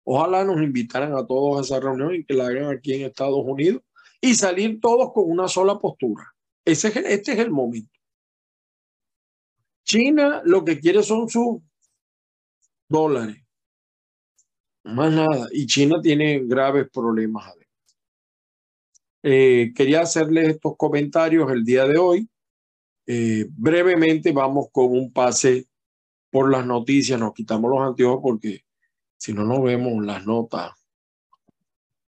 Ojalá 0.03 0.43
nos 0.43 0.59
invitaran 0.59 1.15
a 1.15 1.27
todos 1.27 1.59
a 1.59 1.61
esa 1.61 1.79
reunión 1.79 2.15
y 2.15 2.25
que 2.25 2.33
la 2.33 2.47
hagan 2.47 2.75
aquí 2.75 2.95
en 2.95 3.03
Estados 3.03 3.45
Unidos 3.45 3.83
y 4.19 4.33
salir 4.33 4.81
todos 4.81 5.13
con 5.13 5.29
una 5.29 5.47
sola 5.47 5.77
postura. 5.77 6.33
Ese 6.65 6.87
este 6.87 7.33
es 7.33 7.37
el 7.37 7.51
momento. 7.51 7.91
China 9.83 10.41
lo 10.43 10.65
que 10.65 10.79
quiere 10.79 11.03
son 11.03 11.29
sus 11.29 11.61
dólares. 12.89 13.37
Más 14.83 15.13
nada. 15.13 15.47
Y 15.51 15.67
China 15.67 16.01
tiene 16.01 16.39
graves 16.39 16.89
problemas. 16.91 17.53
Eh, 19.21 19.71
quería 19.75 20.01
hacerles 20.01 20.55
estos 20.55 20.75
comentarios 20.75 21.51
el 21.51 21.63
día 21.63 21.85
de 21.85 21.99
hoy. 21.99 22.30
Eh, 23.05 23.47
brevemente 23.49 24.31
vamos 24.31 24.67
con 24.71 24.91
un 24.91 25.11
pase 25.11 25.67
por 26.29 26.51
las 26.51 26.65
noticias. 26.65 27.19
Nos 27.19 27.33
quitamos 27.33 27.69
los 27.69 27.81
anteojos 27.81 28.19
porque 28.21 28.65
si 29.17 29.33
no, 29.33 29.43
no 29.43 29.61
vemos 29.61 30.03
las 30.05 30.25
notas. 30.25 30.71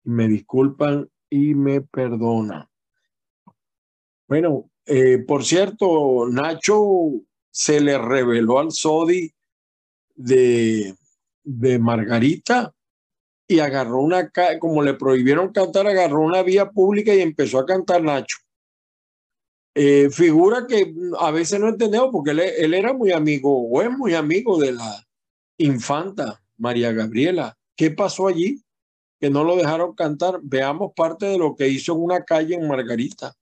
Me 0.03 0.27
disculpan 0.27 1.09
y 1.29 1.55
me 1.55 1.81
perdonan. 1.81 2.67
Bueno, 4.27 4.69
eh, 4.85 5.19
por 5.19 5.43
cierto, 5.43 6.27
Nacho 6.29 7.11
se 7.49 7.81
le 7.81 7.97
reveló 7.97 8.59
al 8.59 8.71
Sodi 8.71 9.31
de, 10.15 10.95
de 11.43 11.79
Margarita 11.79 12.73
y 13.47 13.59
agarró 13.59 13.99
una, 13.99 14.31
como 14.59 14.81
le 14.81 14.93
prohibieron 14.93 15.51
cantar, 15.51 15.85
agarró 15.87 16.21
una 16.21 16.41
vía 16.41 16.69
pública 16.69 17.13
y 17.13 17.21
empezó 17.21 17.59
a 17.59 17.65
cantar 17.65 18.01
Nacho. 18.01 18.37
Eh, 19.73 20.09
figura 20.09 20.67
que 20.67 20.93
a 21.17 21.31
veces 21.31 21.57
no 21.59 21.69
entendemos 21.69 22.09
porque 22.11 22.31
él, 22.31 22.73
era 22.73 22.91
muy 22.91 23.13
amigo 23.13 23.69
o 23.69 23.81
es 23.81 23.89
muy 23.89 24.13
amigo 24.13 24.59
de 24.59 24.73
la 24.73 25.07
infanta 25.57 26.41
María 26.57 26.91
Gabriela. 26.91 27.57
¿Qué 27.75 27.91
pasó 27.91 28.27
allí? 28.27 28.61
Que 29.19 29.29
no 29.29 29.43
lo 29.43 29.55
dejaron 29.55 29.95
cantar. 29.95 30.39
Veamos 30.43 30.91
parte 30.93 31.25
de 31.27 31.37
lo 31.37 31.55
que 31.55 31.69
hizo 31.69 31.93
en 31.93 32.03
una 32.03 32.23
calle 32.25 32.55
en 32.55 32.67
Margarita. 32.67 33.33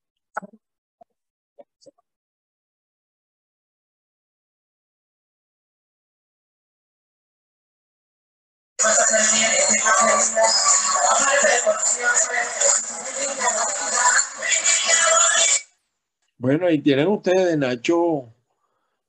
Bueno, 16.39 16.67
ahí 16.67 16.79
tienen 16.79 17.07
ustedes, 17.09 17.57
Nacho 17.57 18.33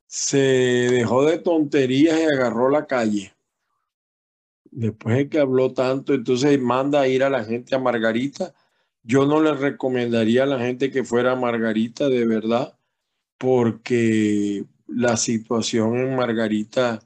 se 0.06 0.36
dejó 0.36 1.24
de 1.24 1.38
tonterías 1.38 2.18
y 2.18 2.24
agarró 2.24 2.68
la 2.68 2.86
calle. 2.86 3.32
Después 4.72 5.16
de 5.16 5.28
que 5.28 5.38
habló 5.38 5.72
tanto, 5.72 6.12
entonces 6.12 6.60
manda 6.60 7.02
a 7.02 7.06
ir 7.06 7.22
a 7.22 7.30
la 7.30 7.44
gente 7.44 7.76
a 7.76 7.78
Margarita. 7.78 8.52
Yo 9.04 9.26
no 9.26 9.40
le 9.40 9.54
recomendaría 9.54 10.42
a 10.42 10.46
la 10.46 10.58
gente 10.58 10.90
que 10.90 11.04
fuera 11.04 11.32
a 11.32 11.36
Margarita, 11.36 12.08
de 12.08 12.26
verdad, 12.26 12.76
porque 13.38 14.64
la 14.88 15.16
situación 15.16 15.96
en 15.98 16.16
Margarita 16.16 16.98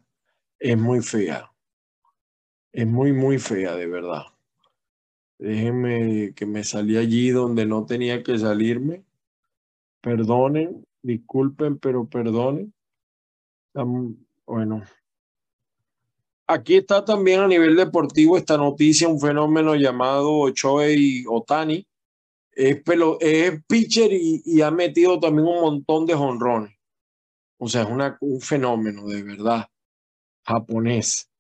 es 0.58 0.78
muy 0.78 1.02
fea. 1.02 1.52
Es 2.72 2.86
muy, 2.86 3.12
muy 3.12 3.38
fea, 3.38 3.76
de 3.76 3.86
verdad. 3.86 4.24
Déjenme 5.38 6.32
que 6.34 6.46
me 6.46 6.64
salí 6.64 6.96
allí 6.96 7.28
donde 7.28 7.66
no 7.66 7.84
tenía 7.84 8.22
que 8.22 8.38
salirme 8.38 9.03
perdonen, 10.04 10.86
disculpen, 11.02 11.78
pero 11.78 12.06
perdonen. 12.06 12.72
Bueno. 14.46 14.82
Aquí 16.46 16.76
está 16.76 17.04
también 17.04 17.40
a 17.40 17.48
nivel 17.48 17.74
deportivo 17.74 18.36
esta 18.36 18.58
noticia, 18.58 19.08
un 19.08 19.18
fenómeno 19.18 19.74
llamado 19.74 20.50
Choei 20.50 21.24
Otani. 21.26 21.86
Es, 22.52 22.82
es 23.20 23.64
pitcher 23.66 24.10
y, 24.12 24.60
ha 24.60 24.70
metido 24.70 25.18
también 25.18 25.48
un 25.48 25.60
montón 25.60 26.04
de 26.06 26.14
honrones. 26.14 26.76
O 27.56 27.66
sea, 27.66 27.82
es 27.82 27.88
un 28.20 28.40
fenómeno 28.40 29.06
de 29.06 29.22
verdad 29.22 29.66
japonés. 30.42 31.30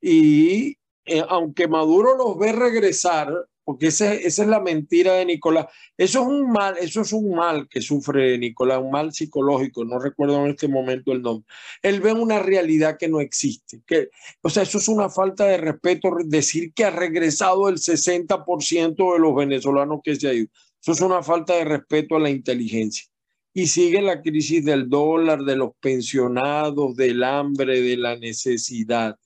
Y 0.00 0.76
eh, 1.04 1.24
aunque 1.28 1.68
Maduro 1.68 2.16
los 2.16 2.36
ve 2.36 2.52
regresar, 2.52 3.32
porque 3.64 3.88
esa, 3.88 4.14
es 4.14 4.38
la 4.38 4.60
mentira 4.60 5.14
de 5.14 5.26
Nicolás. 5.26 5.66
Eso 5.96 6.22
es 6.22 6.26
un 6.26 6.50
mal, 6.50 6.76
eso 6.78 7.02
es 7.02 7.12
un 7.12 7.34
mal 7.34 7.68
que 7.68 7.80
sufre 7.80 8.38
Nicolás, 8.38 8.80
un 8.82 8.90
mal 8.90 9.12
psicológico, 9.12 9.84
no 9.84 9.98
recuerdo 9.98 10.44
en 10.44 10.50
este 10.52 10.68
momento 10.68 11.12
el 11.12 11.22
nombre. 11.22 11.46
Él 11.82 12.00
ve 12.00 12.12
una 12.12 12.38
realidad 12.38 12.96
que 12.98 13.08
no 13.08 13.20
existe. 13.20 13.80
Que, 13.86 14.10
o 14.42 14.50
sea, 14.50 14.62
eso 14.62 14.78
es 14.78 14.88
una 14.88 15.08
falta 15.08 15.46
de 15.46 15.58
respeto 15.58 16.10
decir 16.24 16.72
que 16.72 16.84
ha 16.84 16.90
regresado 16.90 17.68
el 17.68 17.76
60% 17.76 19.12
de 19.12 19.18
los 19.18 19.34
venezolanos 19.34 20.00
que 20.02 20.16
se 20.16 20.28
ha 20.28 20.34
ido. 20.34 20.48
Eso 20.80 20.92
es 20.92 21.00
una 21.00 21.22
falta 21.22 21.54
de 21.54 21.64
respeto 21.64 22.16
a 22.16 22.20
la 22.20 22.30
inteligencia. 22.30 23.04
Y 23.52 23.66
sigue 23.66 24.00
la 24.00 24.22
crisis 24.22 24.64
del 24.64 24.88
dólar, 24.88 25.42
de 25.42 25.56
los 25.56 25.72
pensionados, 25.80 26.96
del 26.96 27.22
hambre, 27.24 27.80
de 27.80 27.96
la 27.96 28.16
necesidad. 28.16 29.16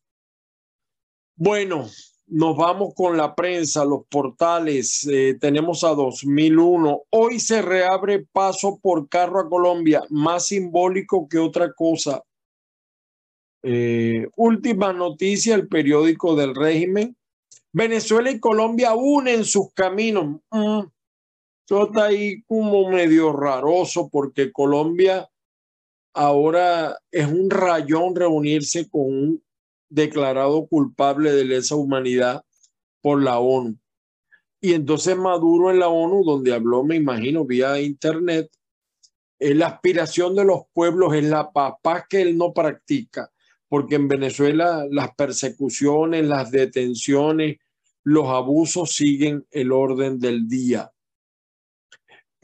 Bueno, 1.37 1.89
nos 2.35 2.57
vamos 2.57 2.95
con 2.95 3.17
la 3.17 3.33
prensa, 3.33 3.85
los 3.85 4.07
portales. 4.09 5.07
Eh, 5.07 5.37
tenemos 5.41 5.85
a 5.85 5.91
2001. 5.91 7.03
Hoy 7.11 7.39
se 7.39 7.63
reabre 7.63 8.27
paso 8.33 8.81
por 8.83 9.09
carro 9.09 9.39
a 9.39 9.49
Colombia, 9.49 10.03
más 10.11 10.49
simbólico 10.49 11.29
que 11.29 11.39
otra 11.39 11.73
cosa. 11.73 12.25
Eh, 13.63 14.27
última 14.35 14.93
noticia, 14.93 15.55
el 15.55 15.69
periódico 15.69 16.35
del 16.35 16.57
régimen. 16.57 17.17
Venezuela 17.73 18.33
y 18.33 18.41
Colombia 18.41 18.95
unen 18.97 19.45
sus 19.45 19.73
caminos. 19.73 20.41
Mm, 20.51 20.81
está 21.69 22.07
ahí 22.07 22.43
como 22.49 22.91
medio 22.91 23.33
raroso 23.33 24.09
porque 24.11 24.51
Colombia 24.51 25.31
ahora 26.13 26.99
es 27.13 27.29
un 27.29 27.49
rayón 27.49 28.17
reunirse 28.17 28.89
con 28.89 29.03
un 29.03 29.45
declarado 29.95 30.67
culpable 30.67 31.33
de 31.33 31.45
lesa 31.45 31.77
humanidad 31.77 32.45
por 33.01 33.23
la 33.23 33.39
ONU. 33.39 33.79
Y 34.61 34.73
entonces 34.73 35.17
Maduro 35.17 35.71
en 35.71 35.79
la 35.79 35.89
ONU, 35.89 36.25
donde 36.25 36.53
habló, 36.53 36.83
me 36.83 36.97
imagino, 36.97 37.45
vía 37.45 37.81
internet, 37.81 38.51
es 39.39 39.57
la 39.57 39.67
aspiración 39.67 40.35
de 40.35 40.45
los 40.45 40.63
pueblos, 40.73 41.15
es 41.15 41.25
la 41.25 41.53
paz, 41.53 41.75
paz 41.83 42.05
que 42.09 42.23
él 42.23 42.37
no 42.37 42.53
practica, 42.53 43.31
porque 43.69 43.97
en 43.97 44.09
Venezuela 44.09 44.87
las 44.91 45.15
persecuciones, 45.15 46.25
las 46.25 46.51
detenciones, 46.51 47.59
los 48.03 48.27
abusos 48.29 48.95
siguen 48.95 49.47
el 49.51 49.71
orden 49.71 50.19
del 50.19 50.49
día. 50.49 50.91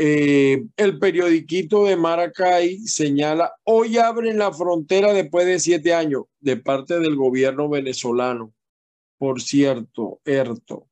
Eh, 0.02 0.64
el 0.78 0.98
periodiquito 0.98 1.84
de 1.84 1.94
Maracay 1.94 2.78
señala, 2.86 3.52
hoy 3.64 3.98
abren 3.98 4.38
la 4.38 4.50
frontera 4.50 5.12
después 5.12 5.44
de 5.44 5.60
siete 5.60 5.92
años 5.92 6.22
de 6.40 6.56
parte 6.56 6.98
del 6.98 7.16
gobierno 7.16 7.68
venezolano. 7.68 8.54
Por 9.18 9.42
cierto, 9.42 10.22
ERTO. 10.24 10.88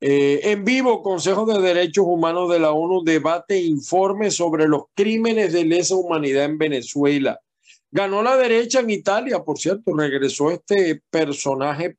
Eh, 0.00 0.40
en 0.50 0.64
vivo, 0.64 1.00
Consejo 1.00 1.46
de 1.46 1.62
Derechos 1.62 2.06
Humanos 2.08 2.50
de 2.50 2.58
la 2.58 2.72
ONU 2.72 3.04
debate 3.04 3.62
informe 3.62 4.32
sobre 4.32 4.66
los 4.66 4.86
crímenes 4.94 5.52
de 5.52 5.64
lesa 5.64 5.94
humanidad 5.94 6.46
en 6.46 6.58
Venezuela. 6.58 7.38
Ganó 7.92 8.20
la 8.20 8.36
derecha 8.36 8.80
en 8.80 8.90
Italia, 8.90 9.44
por 9.44 9.60
cierto, 9.60 9.94
regresó 9.94 10.50
este 10.50 11.00
personaje 11.08 11.98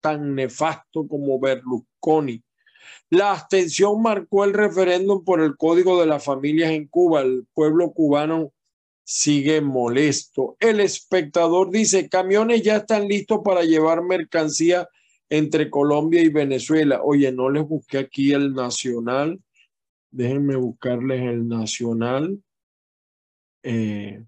tan 0.00 0.36
nefasto 0.36 1.08
como 1.08 1.40
Berlusconi 1.40 2.40
la 3.12 3.32
abstención 3.32 4.00
marcó 4.00 4.44
el 4.44 4.54
referéndum 4.54 5.22
por 5.22 5.42
el 5.42 5.54
Código 5.58 6.00
de 6.00 6.06
las 6.06 6.24
Familias 6.24 6.70
en 6.70 6.86
Cuba. 6.88 7.20
El 7.20 7.46
pueblo 7.52 7.92
cubano 7.92 8.54
sigue 9.04 9.60
molesto. 9.60 10.56
El 10.58 10.80
espectador 10.80 11.70
dice, 11.70 12.08
camiones 12.08 12.62
ya 12.62 12.76
están 12.76 13.06
listos 13.08 13.40
para 13.44 13.64
llevar 13.64 14.02
mercancía 14.02 14.88
entre 15.28 15.68
Colombia 15.68 16.22
y 16.22 16.30
Venezuela. 16.30 17.02
Oye, 17.04 17.30
no 17.32 17.50
les 17.50 17.68
busqué 17.68 17.98
aquí 17.98 18.32
el 18.32 18.54
nacional. 18.54 19.38
Déjenme 20.10 20.56
buscarles 20.56 21.20
el 21.20 21.46
nacional. 21.46 22.42
Eh, 23.62 24.24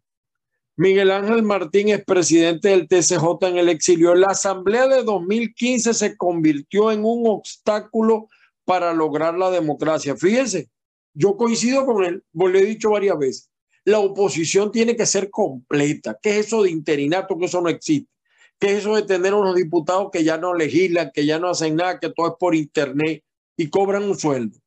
Miguel 0.76 1.10
Ángel 1.10 1.42
Martín 1.42 1.88
es 1.88 2.04
presidente 2.04 2.68
del 2.68 2.86
TCJ 2.86 3.46
en 3.48 3.56
el 3.56 3.70
exilio. 3.70 4.14
La 4.14 4.32
asamblea 4.32 4.86
de 4.88 5.04
2015 5.04 5.94
se 5.94 6.18
convirtió 6.18 6.92
en 6.92 7.02
un 7.02 7.26
obstáculo 7.28 8.28
para 8.64 8.92
lograr 8.92 9.36
la 9.36 9.50
democracia. 9.50 10.16
Fíjense, 10.16 10.68
yo 11.12 11.36
coincido 11.36 11.86
con 11.86 12.04
él, 12.04 12.24
lo 12.32 12.48
he 12.48 12.64
dicho 12.64 12.90
varias 12.90 13.18
veces. 13.18 13.50
La 13.84 13.98
oposición 13.98 14.72
tiene 14.72 14.96
que 14.96 15.06
ser 15.06 15.30
completa. 15.30 16.18
¿Qué 16.20 16.38
es 16.38 16.46
eso 16.46 16.62
de 16.62 16.70
interinato? 16.70 17.36
Que 17.38 17.44
eso 17.46 17.60
no 17.60 17.68
existe. 17.68 18.10
¿Qué 18.58 18.72
es 18.72 18.78
eso 18.78 18.94
de 18.94 19.02
tener 19.02 19.34
unos 19.34 19.54
diputados 19.54 20.10
que 20.10 20.24
ya 20.24 20.38
no 20.38 20.54
legislan, 20.54 21.10
que 21.12 21.26
ya 21.26 21.38
no 21.38 21.48
hacen 21.48 21.76
nada, 21.76 22.00
que 22.00 22.10
todo 22.10 22.28
es 22.28 22.34
por 22.38 22.54
internet 22.54 23.22
y 23.56 23.68
cobran 23.68 24.04
un 24.04 24.18
sueldo? 24.18 24.58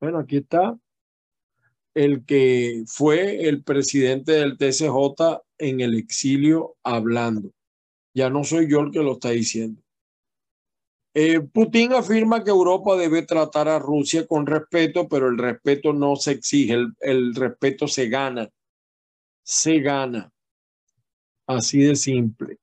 Bueno, 0.00 0.18
aquí 0.18 0.38
está 0.38 0.76
el 1.94 2.24
que 2.24 2.82
fue 2.86 3.48
el 3.48 3.62
presidente 3.62 4.32
del 4.32 4.58
TCJ 4.58 5.42
en 5.58 5.80
el 5.80 5.94
exilio 5.94 6.76
hablando. 6.82 7.52
Ya 8.12 8.30
no 8.30 8.44
soy 8.44 8.68
yo 8.68 8.80
el 8.80 8.90
que 8.90 8.98
lo 8.98 9.12
está 9.12 9.30
diciendo. 9.30 9.80
Eh, 11.16 11.40
Putin 11.40 11.92
afirma 11.92 12.42
que 12.42 12.50
Europa 12.50 12.96
debe 12.96 13.22
tratar 13.22 13.68
a 13.68 13.78
Rusia 13.78 14.26
con 14.26 14.46
respeto, 14.46 15.08
pero 15.08 15.28
el 15.28 15.38
respeto 15.38 15.92
no 15.92 16.16
se 16.16 16.32
exige, 16.32 16.72
el, 16.74 16.88
el 17.00 17.34
respeto 17.36 17.86
se 17.86 18.08
gana. 18.08 18.50
Se 19.44 19.78
gana. 19.78 20.32
Así 21.46 21.80
de 21.82 21.94
simple. 21.94 22.58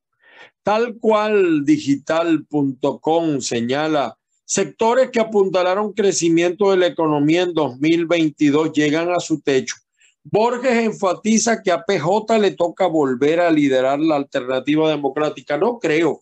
Tal 0.64 0.98
cual 0.98 1.64
digital.com 1.64 3.40
señala, 3.40 4.18
sectores 4.44 5.12
que 5.12 5.22
apuntalaron 5.22 5.94
crecimiento 5.94 6.72
de 6.72 6.78
la 6.78 6.88
economía 6.88 7.44
en 7.44 7.54
2022 7.54 8.74
llegan 8.74 9.12
a 9.12 9.20
su 9.20 9.40
techo. 9.40 9.76
Borges 10.24 10.78
enfatiza 10.78 11.64
que 11.64 11.72
a 11.72 11.84
PJ 11.84 12.38
le 12.38 12.52
toca 12.52 12.86
volver 12.86 13.40
a 13.40 13.50
liderar 13.50 14.00
la 14.00 14.18
alternativa 14.18 14.90
democrática. 14.90 15.58
No 15.58 15.80
creo. 15.80 16.22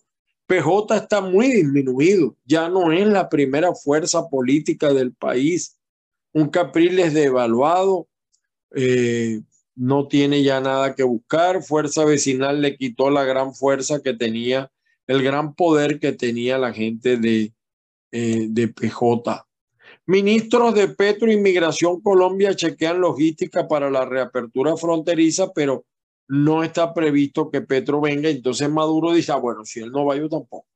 PJ 0.50 0.96
está 0.96 1.20
muy 1.20 1.46
disminuido, 1.46 2.36
ya 2.44 2.68
no 2.68 2.90
es 2.90 3.06
la 3.06 3.28
primera 3.28 3.72
fuerza 3.72 4.28
política 4.28 4.92
del 4.92 5.12
país. 5.12 5.78
Un 6.32 6.48
Capriles 6.48 7.14
devaluado, 7.14 8.08
eh, 8.74 9.42
no 9.76 10.08
tiene 10.08 10.42
ya 10.42 10.60
nada 10.60 10.96
que 10.96 11.04
buscar. 11.04 11.62
Fuerza 11.62 12.04
vecinal 12.04 12.60
le 12.60 12.76
quitó 12.76 13.10
la 13.10 13.22
gran 13.22 13.54
fuerza 13.54 14.02
que 14.02 14.12
tenía, 14.12 14.72
el 15.06 15.22
gran 15.22 15.54
poder 15.54 16.00
que 16.00 16.10
tenía 16.10 16.58
la 16.58 16.72
gente 16.72 17.16
de, 17.16 17.52
eh, 18.10 18.46
de 18.50 18.66
PJ. 18.66 19.46
Ministros 20.06 20.74
de 20.74 20.88
Petro 20.88 21.30
Inmigración 21.30 22.00
Colombia 22.00 22.56
chequean 22.56 23.00
logística 23.00 23.68
para 23.68 23.88
la 23.88 24.04
reapertura 24.04 24.76
fronteriza, 24.76 25.52
pero 25.54 25.84
no 26.30 26.62
está 26.62 26.94
previsto 26.94 27.50
que 27.50 27.60
Petro 27.60 28.00
venga. 28.00 28.28
Entonces 28.28 28.70
Maduro 28.70 29.12
dice, 29.12 29.32
ah, 29.32 29.36
bueno, 29.36 29.64
si 29.64 29.80
él 29.80 29.90
no 29.90 30.04
va, 30.04 30.16
yo 30.16 30.28
tampoco. 30.28 30.66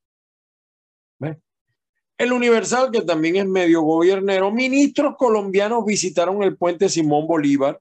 El 2.17 2.33
Universal, 2.33 2.93
que 2.93 3.01
también 3.01 3.37
es 3.37 3.47
medio 3.47 3.83
gobernero, 3.83 4.53
ministros 4.53 5.17
colombianos 5.17 5.85
visitaron 5.85 6.45
el 6.45 6.57
puente 6.57 6.89
Simón 6.89 7.27
Bolívar 7.27 7.81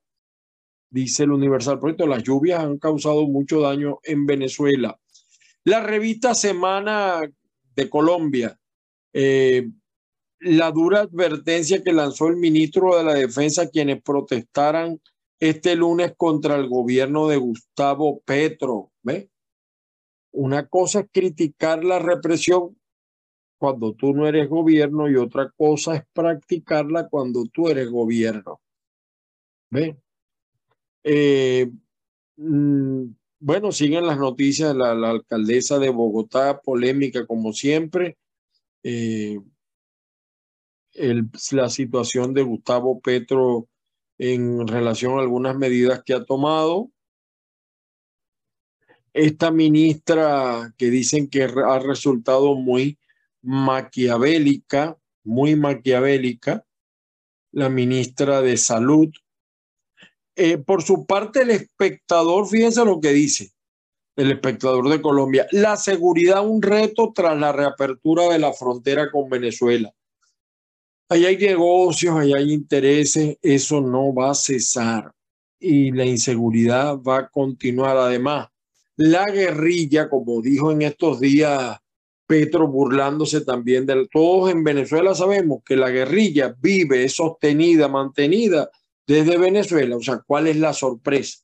dice 0.93 1.23
el 1.23 1.31
Universal. 1.31 1.79
Por 1.79 2.07
las 2.07 2.23
lluvias 2.23 2.63
han 2.63 2.77
causado 2.77 3.27
mucho 3.27 3.59
daño 3.61 3.99
en 4.03 4.25
Venezuela. 4.25 4.97
La 5.63 5.81
revista 5.81 6.35
Semana 6.35 7.21
de 7.75 7.89
Colombia, 7.89 8.57
eh, 9.13 9.69
la 10.39 10.71
dura 10.71 11.01
advertencia 11.01 11.83
que 11.83 11.93
lanzó 11.93 12.27
el 12.27 12.35
ministro 12.35 12.95
de 12.95 13.03
la 13.03 13.15
Defensa 13.15 13.69
quienes 13.69 14.01
protestaran 14.03 14.99
este 15.49 15.75
lunes 15.75 16.13
contra 16.15 16.55
el 16.55 16.69
gobierno 16.69 17.27
de 17.27 17.35
Gustavo 17.35 18.21
Petro. 18.21 18.91
¿Ve? 19.01 19.29
Una 20.31 20.67
cosa 20.67 21.01
es 21.01 21.07
criticar 21.11 21.83
la 21.83 21.99
represión 21.99 22.79
cuando 23.57 23.93
tú 23.93 24.13
no 24.13 24.25
eres 24.25 24.47
gobierno 24.47 25.09
y 25.09 25.17
otra 25.17 25.51
cosa 25.57 25.95
es 25.95 26.03
practicarla 26.13 27.09
cuando 27.09 27.45
tú 27.51 27.67
eres 27.67 27.89
gobierno. 27.89 28.61
¿Ve? 29.69 29.97
Eh, 31.03 31.69
mm, 32.37 33.03
bueno, 33.39 33.73
siguen 33.73 34.07
las 34.07 34.17
noticias, 34.17 34.73
la, 34.73 34.95
la, 34.95 35.09
alcaldesa 35.09 35.77
de 35.77 35.89
Bogotá, 35.89 36.61
polémica 36.61 37.27
como 37.27 37.51
siempre. 37.51 38.17
Eh, 38.81 39.39
la 41.51 41.69
situación 41.69 42.33
de 42.33 42.43
Gustavo 42.43 43.01
Petro 43.01 43.67
en 44.17 44.67
relación 44.67 45.17
a 45.17 45.21
algunas 45.21 45.55
medidas 45.55 46.03
que 46.05 46.13
ha 46.13 46.23
tomado. 46.23 46.91
Esta 49.13 49.51
ministra 49.51 50.73
que 50.77 50.89
dicen 50.89 51.29
que 51.29 51.43
ha 51.43 51.79
resultado 51.79 52.55
muy 52.55 52.97
maquiavélica, 53.41 54.97
muy 55.23 55.55
maquiavélica, 55.55 56.65
la 57.51 57.69
ministra 57.69 58.41
de 58.41 58.57
Salud, 58.57 59.09
eh, 60.35 60.57
por 60.57 60.81
su 60.81 61.05
parte, 61.05 61.43
el 61.43 61.51
espectador, 61.51 62.47
fíjense 62.47 62.83
lo 62.83 62.99
que 62.99 63.11
dice 63.11 63.51
el 64.15 64.31
espectador 64.31 64.89
de 64.89 65.01
Colombia, 65.01 65.47
la 65.51 65.75
seguridad 65.75 66.45
un 66.45 66.61
reto 66.61 67.11
tras 67.15 67.37
la 67.37 67.51
reapertura 67.51 68.29
de 68.29 68.39
la 68.39 68.53
frontera 68.53 69.09
con 69.11 69.29
Venezuela. 69.29 69.91
Ahí 71.09 71.25
hay 71.25 71.37
negocios, 71.37 72.15
ahí 72.17 72.33
hay 72.33 72.53
intereses, 72.53 73.37
eso 73.41 73.81
no 73.81 74.13
va 74.13 74.31
a 74.31 74.35
cesar 74.35 75.13
y 75.59 75.91
la 75.91 76.05
inseguridad 76.05 76.97
va 76.97 77.19
a 77.19 77.29
continuar. 77.29 77.97
Además, 77.97 78.49
la 78.97 79.25
guerrilla, 79.25 80.09
como 80.09 80.41
dijo 80.41 80.71
en 80.71 80.81
estos 80.81 81.19
días 81.19 81.77
Petro 82.25 82.67
burlándose 82.67 83.41
también 83.41 83.85
de 83.85 84.07
todos 84.11 84.51
en 84.51 84.63
Venezuela 84.63 85.13
sabemos 85.13 85.61
que 85.65 85.75
la 85.75 85.89
guerrilla 85.89 86.55
vive, 86.59 87.03
es 87.03 87.15
sostenida, 87.15 87.87
mantenida 87.87 88.69
desde 89.05 89.37
Venezuela. 89.37 89.97
O 89.97 90.01
sea, 90.01 90.21
¿cuál 90.25 90.47
es 90.47 90.57
la 90.57 90.73
sorpresa? 90.73 91.39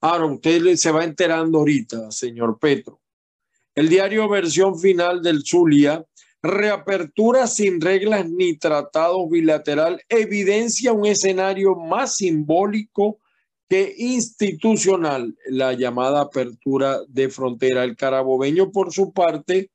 Ahora, 0.00 0.26
usted 0.26 0.76
se 0.76 0.90
va 0.90 1.04
enterando 1.04 1.58
ahorita, 1.58 2.10
señor 2.10 2.58
Petro. 2.60 3.00
El 3.74 3.88
diario 3.88 4.28
versión 4.28 4.78
final 4.78 5.22
del 5.22 5.42
Zulia, 5.44 6.04
reapertura 6.44 7.46
sin 7.46 7.80
reglas 7.80 8.28
ni 8.28 8.56
tratados 8.58 9.30
bilateral, 9.30 10.02
evidencia 10.10 10.92
un 10.92 11.06
escenario 11.06 11.74
más 11.74 12.16
simbólico 12.16 13.18
que 13.66 13.94
institucional, 13.96 15.34
la 15.46 15.72
llamada 15.72 16.20
apertura 16.20 16.98
de 17.08 17.30
frontera. 17.30 17.82
El 17.82 17.96
carabobeño, 17.96 18.70
por 18.70 18.92
su 18.92 19.14
parte, 19.14 19.70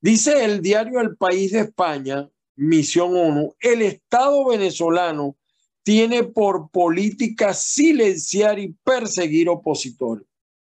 dice 0.00 0.44
el 0.44 0.62
diario 0.62 1.00
El 1.00 1.16
País 1.16 1.50
de 1.50 1.60
España, 1.60 2.30
Misión 2.54 3.16
ONU, 3.16 3.56
el 3.58 3.82
Estado 3.82 4.46
venezolano 4.46 5.36
tiene 5.82 6.22
por 6.22 6.70
política 6.70 7.52
silenciar 7.52 8.60
y 8.60 8.72
perseguir 8.84 9.48
opositores. 9.48 10.26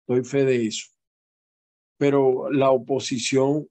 Doy 0.06 0.22
fe 0.22 0.44
de 0.44 0.66
eso. 0.66 0.88
Pero 1.96 2.50
la 2.50 2.70
oposición 2.70 3.66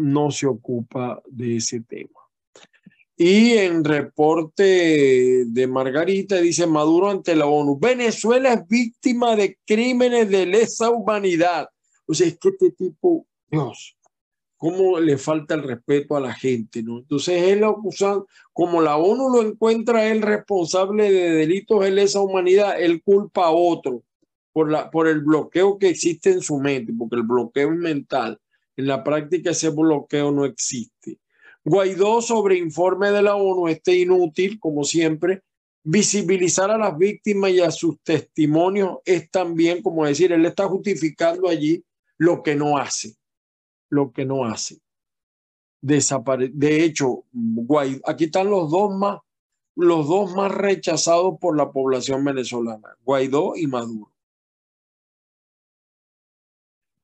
no 0.00 0.30
se 0.30 0.46
ocupa 0.46 1.22
de 1.26 1.56
ese 1.56 1.80
tema. 1.80 2.20
Y 3.16 3.52
en 3.58 3.84
reporte 3.84 5.44
de 5.46 5.66
Margarita 5.66 6.40
dice 6.40 6.66
Maduro 6.66 7.10
ante 7.10 7.36
la 7.36 7.46
ONU, 7.46 7.78
Venezuela 7.78 8.54
es 8.54 8.66
víctima 8.66 9.36
de 9.36 9.58
crímenes 9.66 10.30
de 10.30 10.46
lesa 10.46 10.88
humanidad. 10.88 11.68
O 12.06 12.14
sea, 12.14 12.26
es 12.28 12.38
que 12.38 12.48
este 12.48 12.70
tipo, 12.70 13.26
Dios, 13.50 13.98
cómo 14.56 14.98
le 15.00 15.18
falta 15.18 15.54
el 15.54 15.62
respeto 15.62 16.16
a 16.16 16.20
la 16.20 16.32
gente, 16.32 16.82
¿no? 16.82 16.98
Entonces 16.98 17.42
él 17.44 17.64
acusa, 17.64 18.22
como 18.52 18.80
la 18.80 18.96
ONU 18.96 19.30
lo 19.30 19.42
encuentra 19.42 20.06
él 20.06 20.22
responsable 20.22 21.10
de 21.10 21.30
delitos 21.30 21.80
de 21.84 21.90
lesa 21.90 22.20
humanidad, 22.20 22.80
él 22.80 23.02
culpa 23.02 23.46
a 23.46 23.50
otro 23.50 24.02
por, 24.52 24.70
la, 24.70 24.90
por 24.90 25.08
el 25.08 25.20
bloqueo 25.20 25.78
que 25.78 25.88
existe 25.88 26.30
en 26.30 26.42
su 26.42 26.58
mente, 26.58 26.92
porque 26.98 27.16
el 27.16 27.22
bloqueo 27.22 27.72
es 27.72 27.78
mental. 27.78 28.38
En 28.80 28.86
la 28.86 29.04
práctica 29.04 29.50
ese 29.50 29.70
bloqueo 29.70 30.32
no 30.32 30.44
existe. 30.44 31.18
Guaidó 31.64 32.20
sobre 32.20 32.58
informe 32.58 33.10
de 33.10 33.22
la 33.22 33.36
ONU, 33.36 33.68
este 33.68 33.96
inútil, 33.96 34.58
como 34.58 34.84
siempre, 34.84 35.42
visibilizar 35.84 36.70
a 36.70 36.78
las 36.78 36.96
víctimas 36.96 37.50
y 37.52 37.60
a 37.60 37.70
sus 37.70 38.00
testimonios 38.02 38.98
es 39.04 39.30
también, 39.30 39.82
como 39.82 40.04
decir, 40.04 40.32
él 40.32 40.44
está 40.46 40.66
justificando 40.66 41.48
allí 41.48 41.84
lo 42.16 42.42
que 42.42 42.56
no 42.56 42.78
hace 42.78 43.14
lo 43.90 44.12
que 44.12 44.24
no 44.24 44.44
hace. 44.44 44.80
Desapare 45.82 46.50
de 46.52 46.84
hecho, 46.84 47.24
Guaidó, 47.32 48.00
aquí 48.06 48.24
están 48.24 48.48
los 48.48 48.70
dos 48.70 48.96
más, 48.96 49.18
los 49.76 50.08
dos 50.08 50.34
más 50.34 50.52
rechazados 50.52 51.38
por 51.38 51.56
la 51.56 51.70
población 51.70 52.24
venezolana, 52.24 52.96
Guaidó 53.02 53.56
y 53.56 53.66
Maduro. 53.66 54.12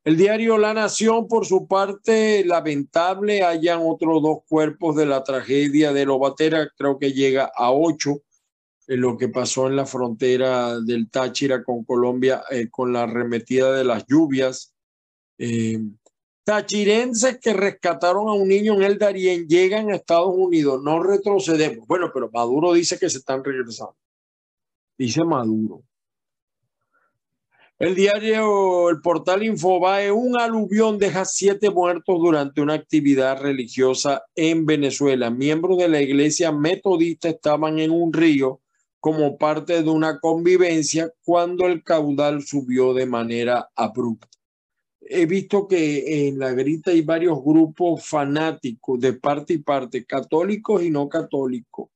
El 0.07 0.17
diario 0.17 0.57
La 0.57 0.73
Nación, 0.73 1.27
por 1.27 1.47
su 1.47 1.67
parte, 1.67 2.45
lamentable, 2.45 3.43
hayan 3.43 3.81
otros 3.83 4.23
dos 4.23 4.39
cuerpos 4.49 4.95
de 4.95 5.05
la 5.05 5.25
tragedia 5.25 5.93
de 5.93 6.07
Lobatera, 6.07 6.71
creo 6.77 6.97
que 6.97 7.13
llega 7.13 7.51
a 7.53 7.73
ocho, 7.73 8.23
en 8.87 9.01
lo 9.01 9.17
que 9.17 9.29
pasó 9.29 9.67
en 9.67 9.75
la 9.75 9.85
frontera 9.85 10.79
del 10.79 11.11
Táchira 11.11 11.65
con 11.65 11.83
Colombia, 11.83 12.45
eh, 12.53 12.69
con 12.71 12.93
la 12.93 13.03
arremetida 13.03 13.73
de 13.73 13.83
las 13.83 14.07
lluvias. 14.07 14.77
Eh, 15.39 15.81
tachirenses 16.45 17.41
que 17.41 17.53
rescataron 17.53 18.29
a 18.29 18.33
un 18.35 18.47
niño 18.47 18.75
en 18.75 18.85
el 18.85 18.99
Darién 18.99 19.49
llegan 19.49 19.91
a 19.91 19.97
Estados 19.97 20.33
Unidos, 20.33 20.81
no 20.85 21.03
retrocedemos. 21.03 21.85
Bueno, 21.89 22.13
pero 22.15 22.31
Maduro 22.33 22.75
dice 22.75 22.97
que 22.97 23.11
se 23.11 23.19
están 23.19 23.43
regresando. 23.43 23.97
Dice 24.97 25.25
Maduro. 25.25 25.83
El 27.79 27.95
diario, 27.95 28.89
el 28.89 29.03
portal 29.03 29.43
Infobae, 29.43 30.11
un 30.11 30.41
aluvión 30.41 30.97
deja 30.97 31.27
siete 31.27 31.69
muertos 31.69 32.19
durante 32.19 32.63
una 32.63 32.73
actividad 32.73 33.39
religiosa 33.39 34.23
en 34.35 34.65
Venezuela. 34.65 35.29
Miembros 35.29 35.77
de 35.77 35.89
la 35.89 36.01
iglesia 36.01 36.53
metodista 36.53 37.29
estaban 37.29 37.79
en 37.79 37.91
un 37.91 38.15
río 38.15 38.63
como 38.99 39.37
parte 39.37 39.83
de 39.83 39.91
una 39.91 40.21
convivencia 40.21 41.13
cuando 41.23 41.67
el 41.67 41.83
caudal 41.83 42.43
subió 42.43 42.95
de 42.95 43.05
manera 43.05 43.69
abrupta. 43.77 44.29
He 45.03 45.27
visto 45.27 45.69
que 45.69 46.29
en 46.29 46.39
la 46.39 46.53
grita 46.53 46.93
hay 46.93 47.03
varios 47.03 47.45
grupos 47.45 48.07
fanáticos 48.07 48.99
de 49.01 49.13
parte 49.13 49.53
y 49.53 49.59
parte, 49.59 50.07
católicos 50.07 50.83
y 50.83 50.89
no 50.89 51.11
católicos, 51.11 51.91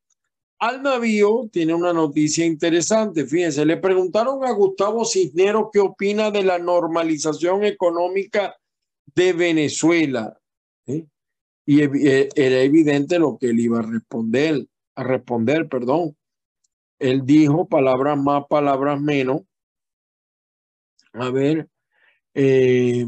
al 0.61 0.83
navío 0.83 1.49
tiene 1.51 1.73
una 1.73 1.92
noticia 1.94 2.44
interesante. 2.44 3.27
Fíjense, 3.27 3.64
le 3.64 3.79
preguntaron 3.79 4.44
a 4.44 4.53
Gustavo 4.53 5.07
Cisneros 5.07 5.68
qué 5.73 5.81
opina 5.81 6.31
de 6.31 6.44
la 6.44 6.59
normalización 6.59 7.64
económica 7.64 8.55
de 9.14 9.33
Venezuela. 9.33 10.38
Y 10.87 11.83
eh, 11.83 12.29
era 12.35 12.61
evidente 12.61 13.18
lo 13.18 13.38
que 13.38 13.49
él 13.51 13.61
iba 13.61 13.79
a 13.79 13.83
responder, 13.83 14.66
a 14.96 15.03
responder, 15.03 15.66
perdón. 15.66 16.14
Él 16.99 17.23
dijo 17.25 17.66
palabras 17.66 18.18
más, 18.18 18.44
palabras 18.46 19.01
menos. 19.01 19.42
A 21.14 21.31
ver, 21.31 21.68
eh, 22.35 23.07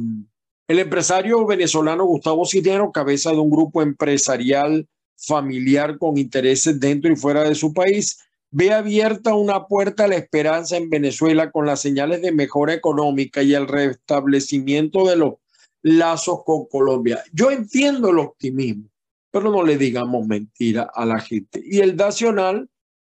el 0.68 0.78
empresario 0.78 1.44
venezolano 1.44 2.06
Gustavo 2.06 2.46
Cisneros, 2.46 2.92
cabeza 2.94 3.30
de 3.30 3.38
un 3.38 3.50
grupo 3.50 3.82
empresarial 3.82 4.88
familiar 5.26 5.98
con 5.98 6.18
intereses 6.18 6.78
dentro 6.78 7.10
y 7.12 7.16
fuera 7.16 7.44
de 7.44 7.54
su 7.54 7.72
país, 7.72 8.18
ve 8.50 8.72
abierta 8.72 9.34
una 9.34 9.66
puerta 9.66 10.04
a 10.04 10.08
la 10.08 10.16
esperanza 10.16 10.76
en 10.76 10.90
Venezuela 10.90 11.50
con 11.50 11.66
las 11.66 11.80
señales 11.80 12.20
de 12.22 12.32
mejora 12.32 12.74
económica 12.74 13.42
y 13.42 13.54
el 13.54 13.68
restablecimiento 13.68 15.06
de 15.06 15.16
los 15.16 15.34
lazos 15.82 16.44
con 16.44 16.66
Colombia. 16.66 17.22
Yo 17.32 17.50
entiendo 17.50 18.10
el 18.10 18.18
optimismo, 18.18 18.88
pero 19.30 19.50
no 19.50 19.62
le 19.62 19.78
digamos 19.78 20.26
mentira 20.26 20.90
a 20.92 21.06
la 21.06 21.20
gente. 21.20 21.62
Y 21.64 21.80
el 21.80 21.96
nacional, 21.96 22.68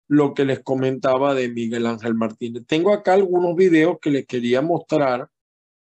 lo 0.06 0.34
que 0.34 0.44
les 0.44 0.60
comentaba 0.60 1.34
de 1.34 1.48
Miguel 1.48 1.86
Ángel 1.86 2.14
Martínez. 2.14 2.64
Tengo 2.66 2.92
acá 2.92 3.14
algunos 3.14 3.56
videos 3.56 3.98
que 4.00 4.10
les 4.10 4.26
quería 4.26 4.62
mostrar 4.62 5.28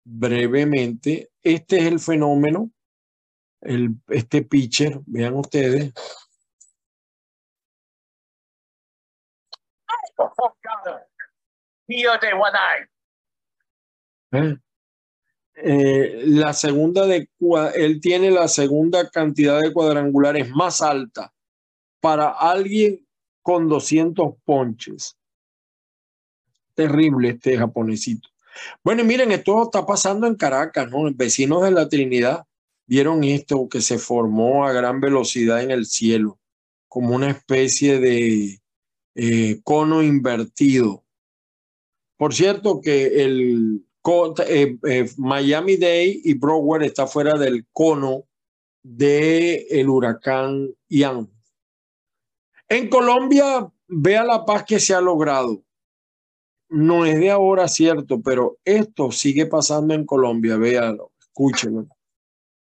brevemente. 0.05 1.31
Este 1.43 1.79
es 1.79 1.85
el 1.85 2.01
fenómeno 2.01 2.71
el, 3.67 3.95
este 4.09 4.43
pitcher, 4.43 5.01
vean 5.07 5.35
ustedes. 5.35 5.93
¿Eh? 14.33 14.57
Eh, 15.59 16.23
la 16.27 16.53
segunda 16.53 17.07
de 17.07 17.29
él 17.75 18.01
tiene 18.01 18.31
la 18.31 18.49
segunda 18.49 19.09
cantidad 19.09 19.61
de 19.61 19.73
cuadrangulares 19.73 20.51
más 20.51 20.83
alta 20.83 21.33
para 22.01 22.29
alguien 22.29 23.07
con 23.43 23.69
200 23.69 24.35
ponches. 24.45 25.17
Terrible 26.75 27.31
este 27.31 27.57
japonesito. 27.57 28.29
Bueno, 28.83 29.05
miren, 29.05 29.33
esto 29.33 29.63
está 29.63 29.87
pasando 29.87 30.27
en 30.27 30.35
Caracas, 30.35 30.91
¿no? 30.91 31.11
Vecinos 31.15 31.63
de 31.63 31.71
la 31.71 31.89
Trinidad 31.89 32.45
vieron 32.87 33.25
esto 33.25 33.69
que 33.69 33.81
se 33.81 33.99
formó 33.99 34.67
a 34.67 34.73
gran 34.73 35.01
velocidad 35.01 35.63
en 35.63 35.71
el 35.71 35.87
cielo, 35.87 36.39
como 36.89 37.15
una 37.15 37.31
especie 37.31 37.99
de 37.99 38.61
eh, 39.15 39.61
cono 39.63 40.03
invertido. 40.03 41.05
Por 42.17 42.35
cierto 42.35 42.81
que 42.81 43.23
el 43.25 43.87
eh, 44.47 44.79
eh, 44.89 45.11
Miami 45.17 45.77
Day 45.77 46.21
y 46.25 46.35
Broward 46.35 46.85
está 46.85 47.07
fuera 47.07 47.37
del 47.39 47.67
cono 47.73 48.25
del 48.83 49.65
el 49.69 49.89
huracán 49.89 50.71
Ian. 50.89 51.29
En 52.69 52.89
Colombia, 52.89 53.71
vea 53.89 54.25
la 54.25 54.45
paz 54.45 54.65
que 54.65 54.79
se 54.79 54.95
ha 54.95 55.01
logrado. 55.01 55.63
No 56.69 57.05
es 57.05 57.19
de 57.19 57.31
ahora, 57.31 57.69
cierto, 57.69 58.21
pero 58.21 58.59
esto 58.65 59.11
sigue 59.11 59.47
pasando 59.47 59.95
en 59.95 60.05
Colombia. 60.05 60.57
Véalo, 60.57 61.13
escúchenlo. 61.21 61.89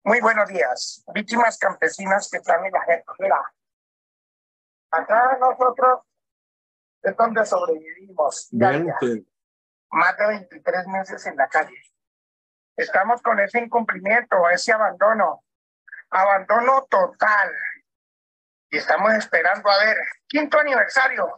Muy 0.08 0.22
buenos 0.22 0.48
días, 0.48 1.04
víctimas 1.14 1.58
campesinas 1.60 2.30
que 2.32 2.38
están 2.38 2.64
en 2.66 2.72
la 2.72 2.82
gente. 2.84 3.04
acá 4.90 5.38
nosotros 5.38 6.00
es 7.02 7.18
donde 7.18 7.46
sobrevivimos. 7.46 8.48
Más 9.92 10.18
de 10.18 10.28
23 10.28 10.88
meses 10.88 11.26
en 11.26 11.36
la 11.36 11.50
calle. 11.50 11.76
Estamos 12.78 13.22
con 13.22 13.38
ese 13.42 13.60
incumplimiento, 13.60 14.50
ese 14.50 14.72
abandono, 14.72 15.44
abandono 16.10 16.88
total. 16.90 17.52
Y 18.70 18.78
estamos 18.78 19.14
esperando 19.14 19.70
a 19.70 19.78
ver, 19.84 19.98
quinto 20.26 20.58
aniversario, 20.58 21.38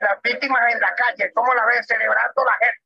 las 0.00 0.20
víctimas 0.20 0.74
en 0.74 0.80
la 0.80 0.92
calle, 0.96 1.32
¿cómo 1.32 1.54
la 1.54 1.64
ves 1.66 1.86
celebrando 1.86 2.44
la 2.44 2.54
gente? 2.54 2.84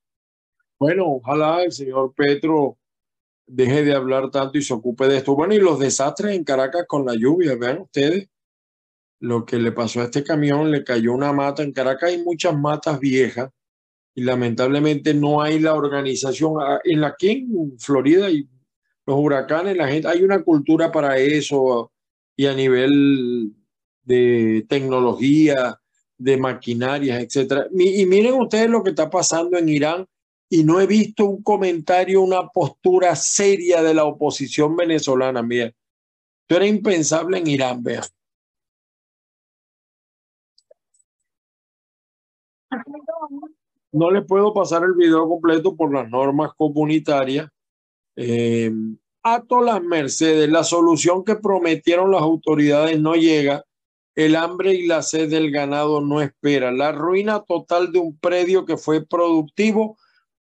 Bueno, 0.79 1.05
ojalá 1.07 1.63
el 1.63 1.73
señor 1.73 2.15
Petro 2.15 2.77
deje 3.49 3.83
de 3.85 3.95
hablar 3.95 4.31
tanto 4.31 4.59
y 4.59 4.63
se 4.63 4.75
ocupe 4.75 5.09
de 5.09 5.19
esto. 5.19 5.35
Bueno, 5.35 5.55
y 5.55 5.59
los 5.59 5.79
desastres 5.79 6.35
en 6.35 6.45
Caracas 6.45 6.85
con 6.87 7.05
la 7.05 7.15
lluvia, 7.15 7.57
vean 7.57 7.79
ustedes 7.79 8.29
lo 9.21 9.45
que 9.45 9.59
le 9.59 9.73
pasó 9.73 10.01
a 10.01 10.05
este 10.05 10.23
camión, 10.23 10.71
le 10.71 10.85
cayó 10.85 11.13
una 11.13 11.33
mata. 11.33 11.63
En 11.63 11.73
Caracas 11.73 12.11
hay 12.11 12.23
muchas 12.23 12.57
matas 12.57 13.01
viejas 13.01 13.51
y 14.15 14.23
lamentablemente 14.23 15.15
no 15.15 15.43
hay 15.43 15.59
la 15.59 15.75
organización. 15.75 16.55
Ah, 16.61 16.81
en 16.85 17.01
la 17.01 17.09
aquí 17.09 17.31
en 17.31 17.79
Florida 17.79 18.31
y 18.31 18.49
los 19.07 19.19
huracanes, 19.19 19.77
la 19.77 19.89
gente, 19.89 20.09
hay 20.09 20.23
una 20.23 20.43
cultura 20.43 20.93
para 20.93 21.19
eso 21.19 21.91
y 22.37 22.47
a 22.47 22.55
nivel 22.55 23.55
de 24.05 24.67
tecnología, 24.69 25.81
de 26.17 26.37
maquinarias, 26.37 27.21
etcétera. 27.23 27.69
Y 27.73 28.05
miren 28.07 28.35
ustedes 28.35 28.69
lo 28.69 28.83
que 28.83 28.91
está 28.91 29.09
pasando 29.09 29.57
en 29.57 29.69
Irán 29.69 30.07
y 30.51 30.65
no 30.65 30.81
he 30.81 30.87
visto 30.87 31.27
un 31.27 31.43
comentario, 31.43 32.23
una 32.23 32.49
postura 32.49 33.15
seria 33.15 33.83
de 33.83 33.95
la 33.95 34.05
oposición 34.05 34.77
venezolana. 34.77 35.43
Mira, 35.43 35.67
esto 35.67 36.57
era 36.57 36.67
impensable 36.67 37.39
en 37.39 37.47
Irán, 37.47 37.83
vea. 37.83 38.03
No 43.93 44.11
le 44.11 44.23
puedo 44.23 44.55
pasar 44.55 44.85
el 44.85 44.95
video 44.95 45.29
completo 45.29 45.77
por 45.77 45.93
las 45.93 46.09
normas 46.09 46.53
comunitarias. 46.57 47.49
Eh, 48.17 48.71
ato 49.23 49.61
las 49.61 49.83
Mercedes, 49.83 50.49
la 50.49 50.65
solución 50.65 51.25
que 51.25 51.37
prometieron 51.37 52.11
las 52.11 52.23
autoridades 52.23 52.99
no 52.99 53.15
llega. 53.15 53.65
El 54.15 54.35
hambre 54.35 54.75
y 54.75 54.87
la 54.87 55.03
sed 55.03 55.31
del 55.31 55.51
ganado 55.51 56.01
no 56.01 56.21
espera. 56.21 56.73
La 56.73 56.93
ruina 56.93 57.45
total 57.45 57.93
de 57.93 57.99
un 57.99 58.19
predio 58.19 58.65
que 58.65 58.77
fue 58.77 59.07
productivo 59.07 59.97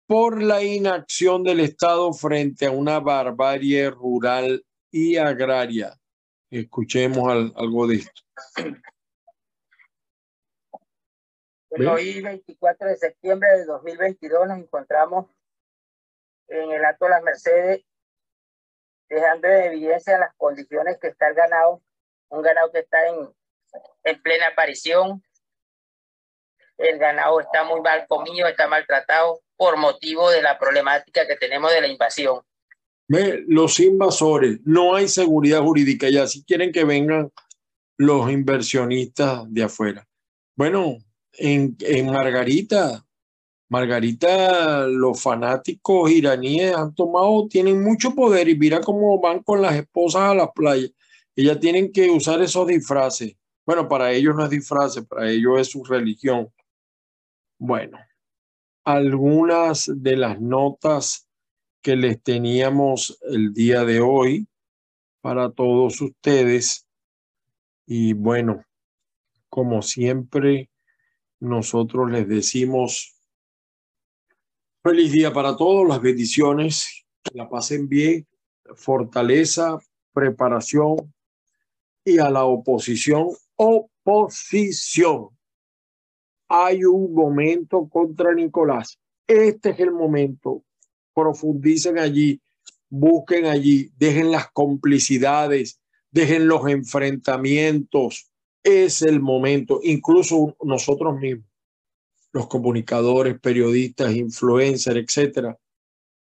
por 0.08 0.42
la 0.42 0.64
inacción 0.64 1.44
del 1.44 1.60
Estado 1.60 2.14
frente 2.14 2.68
a 2.68 2.72
una 2.72 3.00
barbarie 3.00 3.90
rural 3.90 4.64
y 4.92 5.18
agraria. 5.18 5.94
Escuchemos 6.52 7.52
algo 7.56 7.88
de 7.88 7.96
esto. 7.96 8.22
hoy, 11.92 12.22
24 12.22 12.88
de 12.88 12.98
septiembre 12.98 13.50
de 13.58 13.66
2022, 13.66 14.48
nos 14.48 14.60
encontramos 14.60 15.26
en 16.48 16.72
el 16.72 16.86
Alto 16.86 17.06
de 17.06 17.12
las 17.12 17.24
Mercedes, 17.24 17.84
dejando 19.10 19.48
en 19.48 19.74
evidencia 19.74 20.20
las 20.20 20.36
condiciones 20.38 21.00
que 21.00 21.08
está 21.08 21.28
el 21.30 21.34
ganado, 21.34 21.82
un 22.30 22.42
ganado 22.44 22.72
que 22.72 22.80
está 22.80 23.08
en, 23.08 23.34
en 24.04 24.22
plena 24.22 24.48
aparición. 24.48 25.22
El 26.78 27.00
ganado 27.00 27.40
está 27.40 27.64
muy 27.64 27.82
mal 27.82 28.06
comido, 28.08 28.48
está 28.48 28.68
maltratado, 28.68 29.42
por 29.58 29.78
motivo 29.78 30.30
de 30.30 30.42
la 30.42 30.58
problemática 30.58 31.28
que 31.28 31.36
tenemos 31.36 31.72
de 31.72 31.82
la 31.82 31.88
invasión. 31.88 32.42
Los 33.08 33.80
invasores, 33.80 34.60
no 34.64 34.96
hay 34.96 35.08
seguridad 35.08 35.62
jurídica 35.62 36.10
ya, 36.10 36.28
si 36.28 36.44
quieren 36.44 36.72
que 36.72 36.84
vengan 36.84 37.32
los 37.98 38.32
inversionistas 38.32 39.44
de 39.48 39.64
afuera. 39.64 40.08
Bueno, 40.56 40.98
en, 41.34 41.78
en 41.82 42.08
Margarita 42.08 43.06
Margarita, 43.68 44.86
los 44.88 45.22
fanáticos 45.22 46.12
iraníes 46.12 46.76
han 46.76 46.94
tomado, 46.94 47.48
tienen 47.48 47.84
mucho 47.84 48.14
poder 48.14 48.48
y 48.48 48.58
mira 48.58 48.80
cómo 48.80 49.20
van 49.20 49.42
con 49.42 49.62
las 49.62 49.76
esposas 49.76 50.32
a 50.32 50.36
las 50.36 50.50
playas. 50.54 50.92
Ellas 51.36 51.60
tienen 51.60 51.92
que 51.92 52.10
usar 52.10 52.42
esos 52.42 52.68
disfraces. 52.68 53.36
Bueno, 53.66 53.88
para 53.88 54.12
ellos 54.12 54.36
no 54.36 54.44
es 54.44 54.52
disfraces, 54.52 55.04
para 55.06 55.30
ellos 55.30 55.60
es 55.60 55.72
su 55.72 55.84
religión. 55.84 56.48
Bueno, 57.58 57.98
algunas 58.86 59.92
de 59.94 60.16
las 60.16 60.40
notas 60.40 61.28
que 61.82 61.96
les 61.96 62.22
teníamos 62.24 63.20
el 63.24 63.54
día 63.54 63.84
de 63.84 64.00
hoy 64.00 64.48
para 65.22 65.52
todos 65.52 66.00
ustedes. 66.02 66.88
Y 67.86 68.14
bueno, 68.14 68.64
como 69.50 69.82
siempre, 69.82 70.70
nosotros 71.40 72.10
les 72.10 72.28
decimos 72.28 73.16
Feliz 74.86 75.12
día 75.12 75.34
para 75.34 75.58
todos, 75.58 75.88
las 75.88 76.00
bendiciones, 76.00 77.08
que 77.24 77.36
la 77.36 77.50
pasen 77.50 77.90
bien, 77.90 78.28
fortaleza, 78.76 79.80
preparación 80.14 81.12
y 82.04 82.20
a 82.20 82.30
la 82.30 82.46
oposición, 82.46 83.30
oposición. 83.56 85.35
Hay 86.48 86.84
un 86.84 87.14
momento 87.14 87.88
contra 87.90 88.34
Nicolás. 88.34 89.00
Este 89.28 89.72
es 89.72 89.80
el 89.80 89.92
momento. 89.92 90.64
Profundicen 91.14 91.98
allí, 91.98 92.42
busquen 92.90 93.46
allí, 93.46 93.90
dejen 93.98 94.32
las 94.32 94.52
complicidades, 94.52 95.80
dejen 96.12 96.48
los 96.48 96.68
enfrentamientos. 96.68 98.32
Es 98.64 99.02
el 99.02 99.20
momento, 99.20 99.80
incluso 99.84 100.56
nosotros 100.64 101.18
mismos 101.20 101.46
los 102.36 102.48
comunicadores, 102.48 103.40
periodistas, 103.40 104.14
influencers, 104.14 104.98
etcétera, 104.98 105.58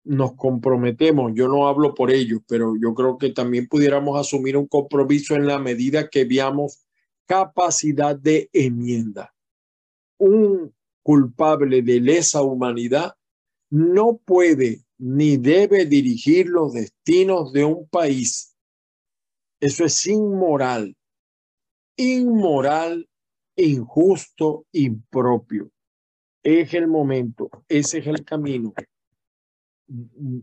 nos 0.04 0.34
comprometemos. 0.34 1.32
Yo 1.34 1.48
no 1.48 1.66
hablo 1.66 1.92
por 1.92 2.12
ellos, 2.12 2.40
pero 2.46 2.74
yo 2.80 2.94
creo 2.94 3.18
que 3.18 3.30
también 3.30 3.66
pudiéramos 3.66 4.16
asumir 4.16 4.56
un 4.56 4.68
compromiso 4.68 5.34
en 5.34 5.48
la 5.48 5.58
medida 5.58 6.08
que 6.08 6.24
veamos 6.24 6.86
capacidad 7.26 8.14
de 8.14 8.48
enmienda. 8.52 9.34
Un 10.18 10.74
culpable 11.02 11.82
de 11.82 12.00
lesa 12.00 12.42
humanidad 12.42 13.14
no 13.70 14.18
puede 14.18 14.84
ni 14.98 15.36
debe 15.36 15.86
dirigir 15.86 16.48
los 16.48 16.72
destinos 16.72 17.52
de 17.52 17.64
un 17.64 17.88
país. 17.88 18.56
Eso 19.60 19.84
es 19.84 20.06
inmoral, 20.06 20.96
inmoral, 21.96 23.08
injusto, 23.56 24.66
impropio 24.72 25.70
es 26.42 26.74
el 26.74 26.86
momento, 26.86 27.50
ese 27.68 27.98
es 27.98 28.06
el 28.06 28.24
camino. 28.24 28.72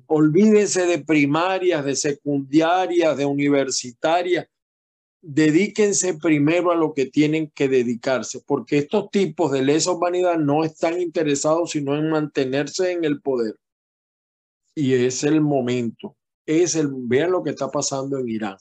Olvídense 0.08 0.86
de 0.86 1.04
primarias, 1.04 1.84
de 1.86 1.96
secundarias, 1.96 3.18
de 3.18 3.26
universitarias. 3.26 4.48
Dedíquense 5.28 6.20
primero 6.20 6.70
a 6.70 6.76
lo 6.76 6.94
que 6.94 7.08
tienen 7.08 7.50
que 7.50 7.68
dedicarse, 7.68 8.42
porque 8.46 8.78
estos 8.78 9.10
tipos 9.10 9.52
de 9.52 9.64
lesa 9.64 9.92
humanidad 9.92 10.38
no 10.38 10.64
están 10.64 11.02
interesados 11.02 11.72
sino 11.72 11.96
en 11.96 12.12
mantenerse 12.12 12.92
en 12.92 13.04
el 13.04 13.24
poder. 13.24 13.60
Y 14.76 14.94
es 14.94 15.24
el 15.24 15.42
momento. 15.42 16.16
Es 16.46 16.76
el, 16.76 16.90
vean 16.92 17.32
lo 17.32 17.42
que 17.42 17.50
está 17.50 17.72
pasando 17.72 18.20
en 18.20 18.30
Irán. 18.30 18.58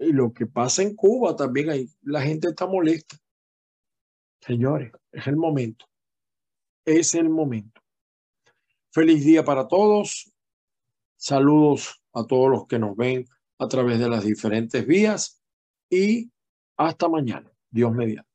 Y 0.00 0.10
lo 0.10 0.32
que 0.32 0.46
pasa 0.46 0.82
en 0.82 0.96
Cuba 0.96 1.36
también, 1.36 1.70
ahí 1.70 1.88
la 2.02 2.22
gente 2.22 2.48
está 2.48 2.66
molesta. 2.66 3.16
Señores, 4.40 4.90
es 5.12 5.24
el 5.28 5.36
momento. 5.36 5.86
Es 6.84 7.14
el 7.14 7.28
momento. 7.28 7.80
Feliz 8.90 9.24
día 9.24 9.44
para 9.44 9.68
todos. 9.68 10.32
Saludos 11.16 12.02
a 12.12 12.26
todos 12.26 12.50
los 12.50 12.66
que 12.66 12.80
nos 12.80 12.96
ven 12.96 13.24
a 13.62 13.68
través 13.68 13.98
de 13.98 14.08
las 14.08 14.24
diferentes 14.24 14.86
vías 14.86 15.42
y 15.88 16.30
hasta 16.76 17.08
mañana. 17.08 17.50
Dios 17.70 17.92
mediante. 17.92 18.31